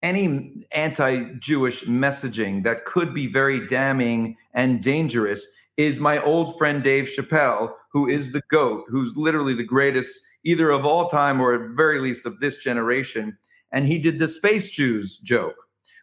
[0.03, 7.05] any anti-Jewish messaging that could be very damning and dangerous, is my old friend Dave
[7.07, 11.71] Chappelle, who is the goat, who's literally the greatest either of all time or at
[11.77, 13.37] very least of this generation.
[13.73, 15.57] And he did the space Jews joke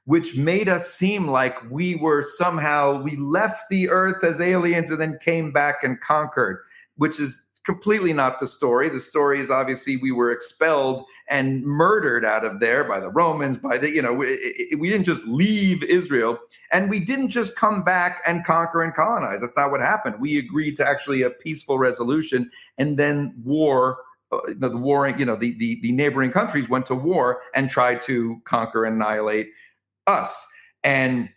[0.05, 4.99] which made us seem like we were somehow we left the earth as aliens and
[4.99, 6.63] then came back and conquered
[6.95, 8.89] which is completely not the story.
[8.89, 13.59] The story is obviously we were expelled and murdered out of there by the romans
[13.59, 14.28] by the you know we,
[14.80, 16.39] we didn't just leave israel
[16.72, 19.41] and we didn't just come back and conquer and colonize.
[19.41, 20.15] That's not what happened.
[20.20, 22.49] We agreed to actually a peaceful resolution
[22.80, 23.99] and then war
[24.32, 27.70] uh, the, the warring you know the, the the neighboring countries went to war and
[27.70, 29.50] tried to conquer and annihilate
[30.08, 30.46] us.
[30.84, 31.30] And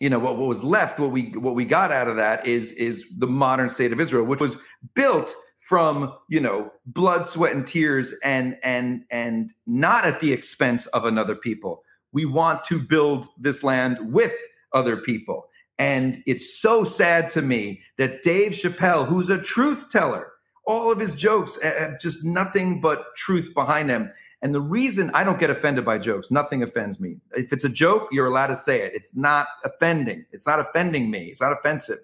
[0.00, 2.72] you know what, what was left what we what we got out of that is
[2.72, 4.58] is the modern state of israel which was
[4.94, 10.86] built from you know blood sweat and tears and and and not at the expense
[10.88, 11.82] of another people.
[12.12, 14.34] We want to build this land with
[14.72, 15.48] other people.
[15.78, 20.32] And it's so sad to me that dave chappelle who's a truth teller
[20.66, 24.12] all of his jokes have just nothing but truth behind them
[24.42, 27.16] and the reason I don't get offended by jokes, nothing offends me.
[27.32, 28.92] If it's a joke, you're allowed to say it.
[28.94, 30.24] It's not offending.
[30.30, 31.24] It's not offending me.
[31.26, 31.98] It's not offensive.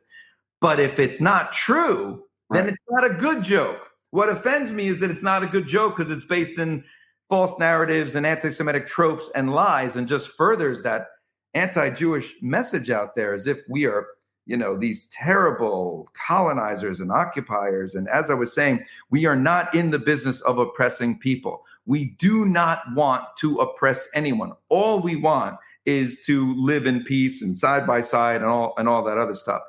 [0.61, 2.73] But if it's not true, then Right.
[2.73, 3.91] it's not a good joke.
[4.11, 6.85] What offends me is that it's not a good joke because it's based in
[7.29, 11.09] false narratives and anti Semitic tropes and lies and just furthers that
[11.55, 14.07] anti Jewish message out there as if we are,
[14.47, 17.95] you know, these terrible colonizers and occupiers.
[17.95, 21.65] And as I was saying, we are not in the business of oppressing people.
[21.87, 24.53] We do not want to oppress anyone.
[24.69, 28.89] All we want is to live in peace and side by side and all and
[28.89, 29.63] all that other stuff.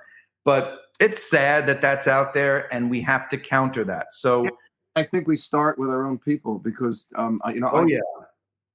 [0.43, 4.13] But it's sad that that's out there, and we have to counter that.
[4.13, 4.47] So,
[4.95, 7.99] I think we start with our own people because, um, you know, oh I'm yeah,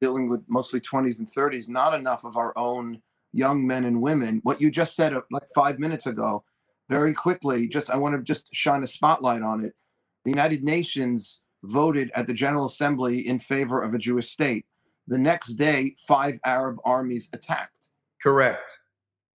[0.01, 3.01] dealing with mostly 20s and 30s, not enough of our own
[3.39, 4.41] young men and women.
[4.43, 6.45] What you just said uh, like five minutes ago,
[6.89, 9.75] very quickly, just I want to just shine a spotlight on it.
[10.25, 14.65] The United Nations voted at the General Assembly in favor of a Jewish state.
[15.07, 17.91] The next day, five Arab armies attacked.
[18.23, 18.79] correct.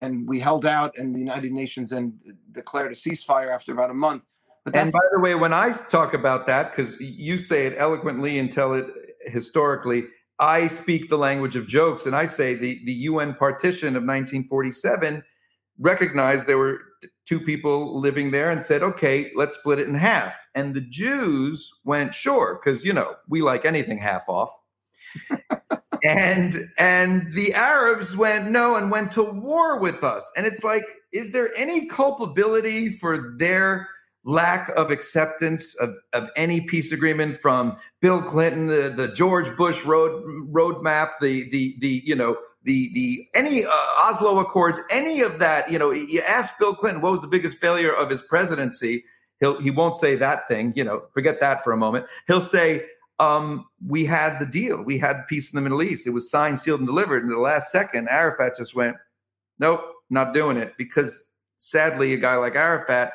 [0.01, 2.19] And we held out, and the United Nations then
[2.51, 4.25] declared a ceasefire after about a month.
[4.65, 8.37] But And by the way, when I talk about that, because you say it eloquently
[8.39, 8.87] and tell it
[9.21, 10.03] historically,
[10.43, 15.23] I speak the language of jokes, and I say the the UN partition of 1947
[15.79, 16.79] recognized there were
[17.25, 21.71] two people living there and said, "Okay, let's split it in half." And the Jews
[21.85, 24.51] went, "Sure," because you know we like anything half off.
[26.03, 30.29] and and the Arabs went no and went to war with us.
[30.35, 33.87] And it's like, is there any culpability for their
[34.25, 39.83] lack of acceptance of, of any peace agreement from Bill Clinton, the, the George Bush
[39.83, 45.39] road roadmap, the the the you know the the any uh, Oslo Accords, any of
[45.39, 45.69] that.
[45.71, 49.03] You know, you ask Bill Clinton what was the biggest failure of his presidency.
[49.39, 50.73] He'll he won't say that thing.
[50.75, 52.05] You know, forget that for a moment.
[52.27, 52.85] He'll say.
[53.19, 54.83] Um, we had the deal.
[54.83, 56.07] We had peace in the Middle East.
[56.07, 57.21] It was signed, sealed, and delivered.
[57.23, 58.97] And the last second, Arafat just went,
[59.59, 63.13] "Nope, not doing it." Because sadly, a guy like Arafat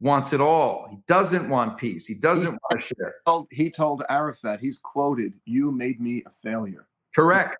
[0.00, 0.88] wants it all.
[0.90, 2.06] He doesn't want peace.
[2.06, 3.14] He doesn't want to share.
[3.26, 7.56] told, he told Arafat, he's quoted, "You made me a failure." Correct.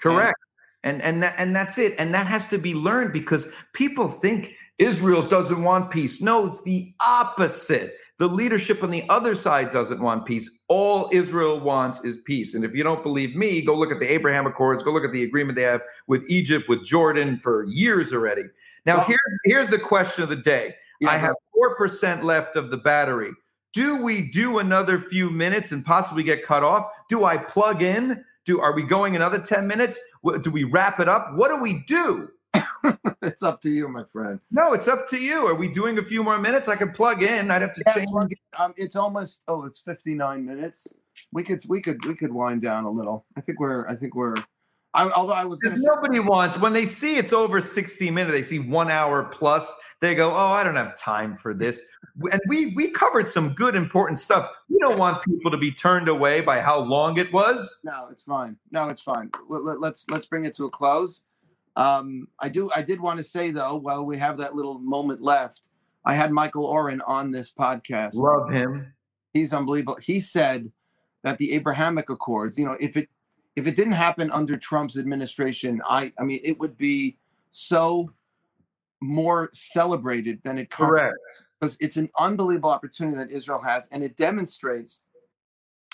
[0.00, 0.38] Correct.
[0.84, 1.94] And and that, and that's it.
[1.98, 6.20] And that has to be learned because people think Israel doesn't want peace.
[6.20, 7.96] No, it's the opposite.
[8.18, 10.50] The leadership on the other side doesn't want peace.
[10.68, 12.54] All Israel wants is peace.
[12.54, 15.12] And if you don't believe me, go look at the Abraham Accords, go look at
[15.12, 18.44] the agreement they have with Egypt, with Jordan for years already.
[18.86, 20.76] Now, here, here's the question of the day.
[21.02, 23.32] Yeah, I have 4% left of the battery.
[23.72, 26.86] Do we do another few minutes and possibly get cut off?
[27.08, 28.24] Do I plug in?
[28.44, 29.98] Do are we going another 10 minutes?
[30.42, 31.32] Do we wrap it up?
[31.34, 32.28] What do we do?
[33.22, 34.38] it's up to you, my friend.
[34.52, 35.46] No, it's up to you.
[35.46, 36.68] Are we doing a few more minutes?
[36.68, 37.50] I can plug in.
[37.50, 38.08] I'd have to Yeah, change.
[38.60, 40.94] Um, it's almost oh, it's 59 minutes.
[41.32, 43.26] We could we could we could wind down a little.
[43.36, 44.34] I think we're I think we're
[44.94, 48.32] I, although I was to say, Nobody wants when they see it's over 60 minutes,
[48.32, 51.80] they see one hour plus, they go, Oh, I don't have time for this.
[52.30, 54.50] And we we covered some good important stuff.
[54.68, 57.78] We don't want people to be turned away by how long it was.
[57.84, 58.56] no, it's fine.
[58.72, 59.30] No, it's fine.
[59.48, 61.24] Let, let's let's bring it to a close.
[61.76, 62.70] Um, I do.
[62.76, 65.62] I did want to say though, while we have that little moment left,
[66.04, 68.14] I had Michael Oren on this podcast.
[68.14, 68.92] Love him.
[69.32, 69.96] He's unbelievable.
[70.02, 70.70] He said
[71.22, 73.08] that the Abrahamic Accords, you know, if it
[73.54, 77.16] if it didn't happen under Trump's administration, I I mean, it would be
[77.52, 78.12] so
[79.02, 81.44] more celebrated than it currently Correct.
[81.60, 85.04] because it's an unbelievable opportunity that Israel has, and it demonstrates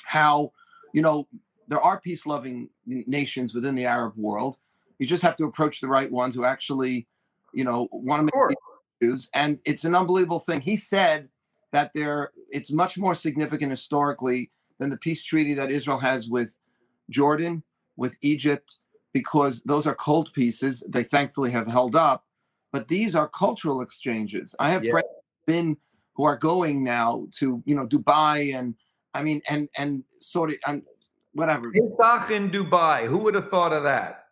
[0.05, 0.53] how
[0.93, 1.27] you know
[1.67, 4.59] there are peace-loving nations within the Arab world.
[4.99, 7.07] You just have to approach the right ones who actually,
[7.53, 8.55] you know, want to make course.
[9.03, 10.61] Jews, and it's an unbelievable thing.
[10.61, 11.29] He said
[11.73, 16.57] that there it's much more significant historically than the peace treaty that Israel has with
[17.11, 17.63] Jordan,
[17.97, 18.79] with Egypt,
[19.13, 20.85] because those are cold pieces.
[20.89, 22.25] They thankfully have held up,
[22.73, 24.55] but these are cultural exchanges.
[24.59, 24.93] I have Yeah.
[24.93, 25.09] friends
[25.47, 25.77] been
[26.15, 28.75] who are going now to you know Dubai and
[29.15, 30.83] I mean and and sort of and
[31.33, 31.71] whatever.
[31.73, 33.07] Pesach in Dubai.
[33.07, 34.25] Who would have thought of that?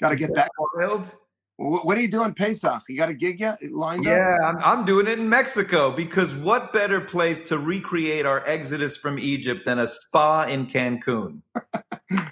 [0.00, 0.50] Got to get that.
[0.74, 1.14] Wild.
[1.56, 2.82] Wh- What are you doing, Pesach?
[2.88, 4.12] You got a gig yet lined up?
[4.12, 8.96] Yeah, I'm, I'm doing it in Mexico because what better place to recreate our exodus
[8.96, 11.40] from Egypt than a spa in Cancun?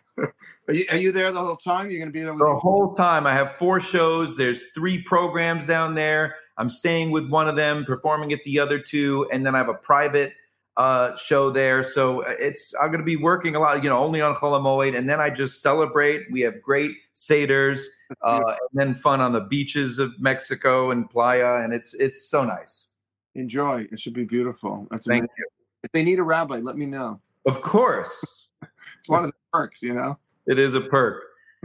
[0.67, 1.91] Are you, are you there the whole time?
[1.91, 4.35] You're going to be there with The your whole time, I have four shows.
[4.37, 6.37] There's three programs down there.
[6.57, 9.69] I'm staying with one of them, performing at the other two, and then I have
[9.69, 10.33] a private
[10.77, 11.83] uh, show there.
[11.83, 14.59] So uh, it's I'm going to be working a lot, you know, only on Chol
[14.61, 16.31] Hamoed, and then I just celebrate.
[16.31, 17.85] We have great seders,
[18.23, 22.45] uh, and then fun on the beaches of Mexico and Playa, and it's it's so
[22.45, 22.93] nice.
[23.35, 23.87] enjoy.
[23.91, 24.87] It should be beautiful.
[24.91, 25.45] That's Thank amazing.
[25.85, 27.21] If they need a rabbi, let me know.
[27.47, 28.49] Of course,
[28.99, 30.19] It's one of the perks, you know.
[30.47, 31.23] it is a perk.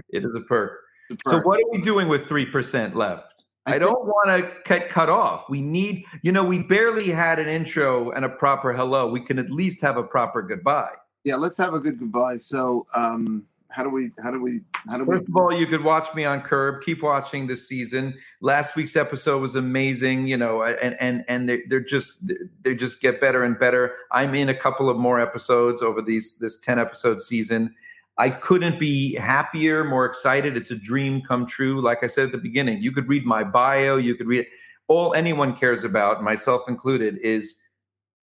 [0.10, 0.82] It is a perk.
[1.10, 3.38] The So what are we doing with three percent left?
[3.70, 5.49] I don't want to cut cut off.
[5.49, 9.09] We need, you know, we barely had an intro and a proper hello.
[9.09, 10.93] We can at least have a proper goodbye.
[11.24, 12.38] Yeah, let's have a good goodbye.
[12.38, 14.11] So, um, how do we?
[14.22, 14.61] How do we?
[14.88, 15.17] How do we?
[15.17, 16.82] First of all, you could watch me on Curb.
[16.82, 18.15] Keep watching this season.
[18.41, 20.26] Last week's episode was amazing.
[20.26, 22.32] You know, and and and they they're just
[22.63, 23.93] they just get better and better.
[24.11, 27.76] I'm in a couple of more episodes over these this ten episode season.
[28.20, 30.57] I couldn't be happier, more excited.
[30.57, 31.82] It's a dream come true.
[31.82, 33.95] Like I said at the beginning, you could read my bio.
[33.95, 34.45] You could read
[34.89, 37.55] all anyone cares about, myself included, is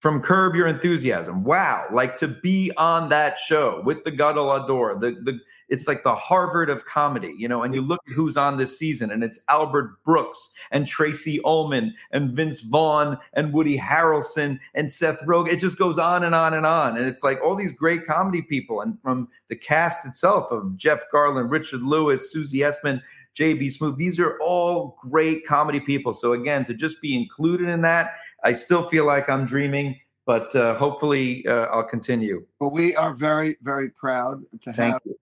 [0.00, 1.44] from Curb Your Enthusiasm.
[1.44, 5.38] Wow, like to be on that show with the Gadol Hador, the the
[5.68, 7.62] it's like the Harvard of comedy, you know.
[7.62, 11.94] And you look at who's on this season, and it's Albert Brooks and Tracey Ullman
[12.12, 15.52] and Vince Vaughn and Woody Harrelson and Seth Rogen.
[15.52, 18.42] It just goes on and on and on, and it's like all these great comedy
[18.42, 23.02] people, and from the cast itself of Jeff Garlin, Richard Lewis, Susie Essman.
[23.36, 26.14] JB Smoove, these are all great comedy people.
[26.14, 28.14] So, again, to just be included in that,
[28.44, 32.46] I still feel like I'm dreaming, but uh, hopefully uh, I'll continue.
[32.60, 35.18] Well, we are very, very proud to have you.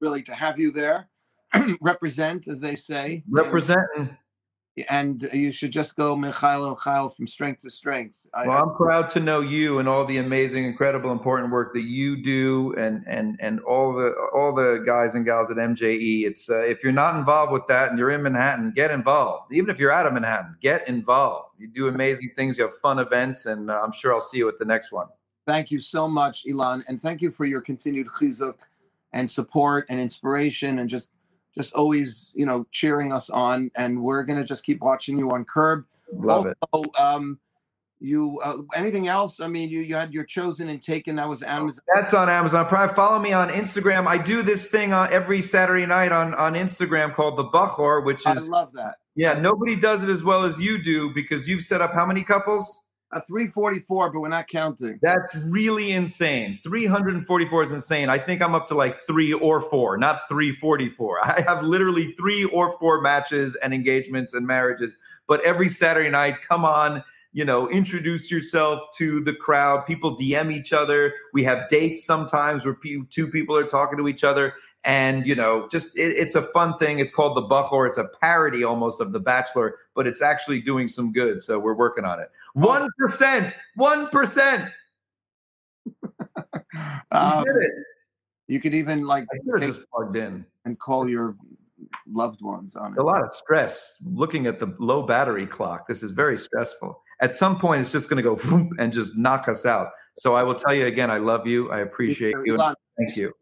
[0.00, 1.08] Really to have you there,
[1.80, 4.16] represent as they say, Representing.
[4.90, 8.16] And you should just go Mikhail El from strength to strength.
[8.34, 11.84] I, Well, I'm proud to know you and all the amazing, incredible, important work that
[11.84, 16.26] you do, and and and all the all the guys and gals at MJE.
[16.26, 19.50] It's uh, if you're not involved with that and you're in Manhattan, get involved.
[19.54, 21.54] Even if you're out of Manhattan, get involved.
[21.58, 22.58] You do amazing things.
[22.58, 25.06] You have fun events, and uh, I'm sure I'll see you at the next one.
[25.46, 28.56] thank you so much, Ilan, and thank you for your continued chizuk
[29.16, 31.10] and support and inspiration and just
[31.56, 33.70] just always you know cheering us on.
[33.74, 35.84] And we're gonna just keep watching you on Curb.
[36.12, 36.56] Love it.
[36.70, 37.40] also, um,
[37.98, 39.40] you uh, anything else?
[39.40, 41.16] I mean, you you had your chosen and taken.
[41.16, 41.82] That was Amazon.
[41.94, 42.90] That's on Amazon Prime.
[42.90, 44.06] Follow me on Instagram.
[44.06, 48.26] I do this thing on every Saturday night on on Instagram called the Bachor, which
[48.26, 48.96] I is love that.
[49.14, 49.32] yeah.
[49.32, 52.84] Nobody does it as well as you do because you've set up how many couples?
[53.12, 54.98] A 344, but we're not counting.
[55.00, 56.56] That's really insane.
[56.56, 58.08] 344 is insane.
[58.08, 61.20] I think I'm up to like three or four, not 344.
[61.24, 64.96] I have literally three or four matches and engagements and marriages.
[65.28, 69.86] But every Saturday night, come on, you know, introduce yourself to the crowd.
[69.86, 71.14] People DM each other.
[71.32, 72.76] We have dates sometimes where
[73.10, 74.54] two people are talking to each other.
[74.86, 77.00] And, you know, just it, it's a fun thing.
[77.00, 77.88] It's called The Bachor.
[77.88, 81.42] It's a parody almost of The Bachelor, but it's actually doing some good.
[81.42, 82.30] So we're working on it.
[82.56, 83.52] 1%.
[83.78, 84.72] 1%.
[87.10, 87.70] Um, did it.
[88.48, 90.44] you could even like I should have just plugged in.
[90.64, 91.36] and call your
[92.06, 92.98] loved ones on it.
[92.98, 95.86] A lot of stress looking at the low battery clock.
[95.86, 97.00] This is very stressful.
[97.20, 99.90] At some point, it's just going to go and just knock us out.
[100.14, 101.70] So I will tell you again, I love you.
[101.70, 102.56] I appreciate you.
[102.98, 103.32] Thank you.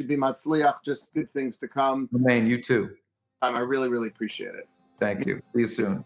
[0.00, 0.76] Should be matzliach.
[0.82, 2.08] Just good things to come.
[2.10, 2.96] Man, you too.
[3.42, 4.66] Um, I really, really appreciate it.
[4.98, 5.42] Thank you.
[5.54, 6.04] See you soon.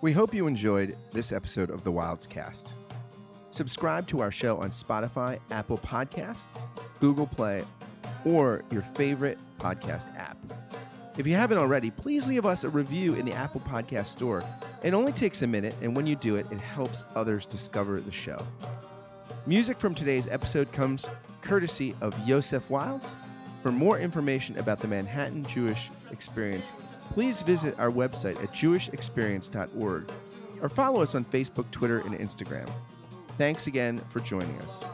[0.00, 2.74] We hope you enjoyed this episode of the Wildes Cast.
[3.52, 6.66] Subscribe to our show on Spotify, Apple Podcasts,
[6.98, 7.62] Google Play,
[8.24, 10.38] or your favorite podcast app.
[11.18, 14.42] If you haven't already, please leave us a review in the Apple Podcast Store.
[14.82, 18.10] It only takes a minute, and when you do it, it helps others discover the
[18.10, 18.44] show.
[19.48, 21.08] Music from today's episode comes
[21.40, 23.16] courtesy of Yosef Wildes.
[23.62, 26.70] For more information about the Manhattan Jewish Experience,
[27.14, 30.12] please visit our website at jewishexperience.org
[30.60, 32.70] or follow us on Facebook, Twitter, and Instagram.
[33.38, 34.84] Thanks again for joining us.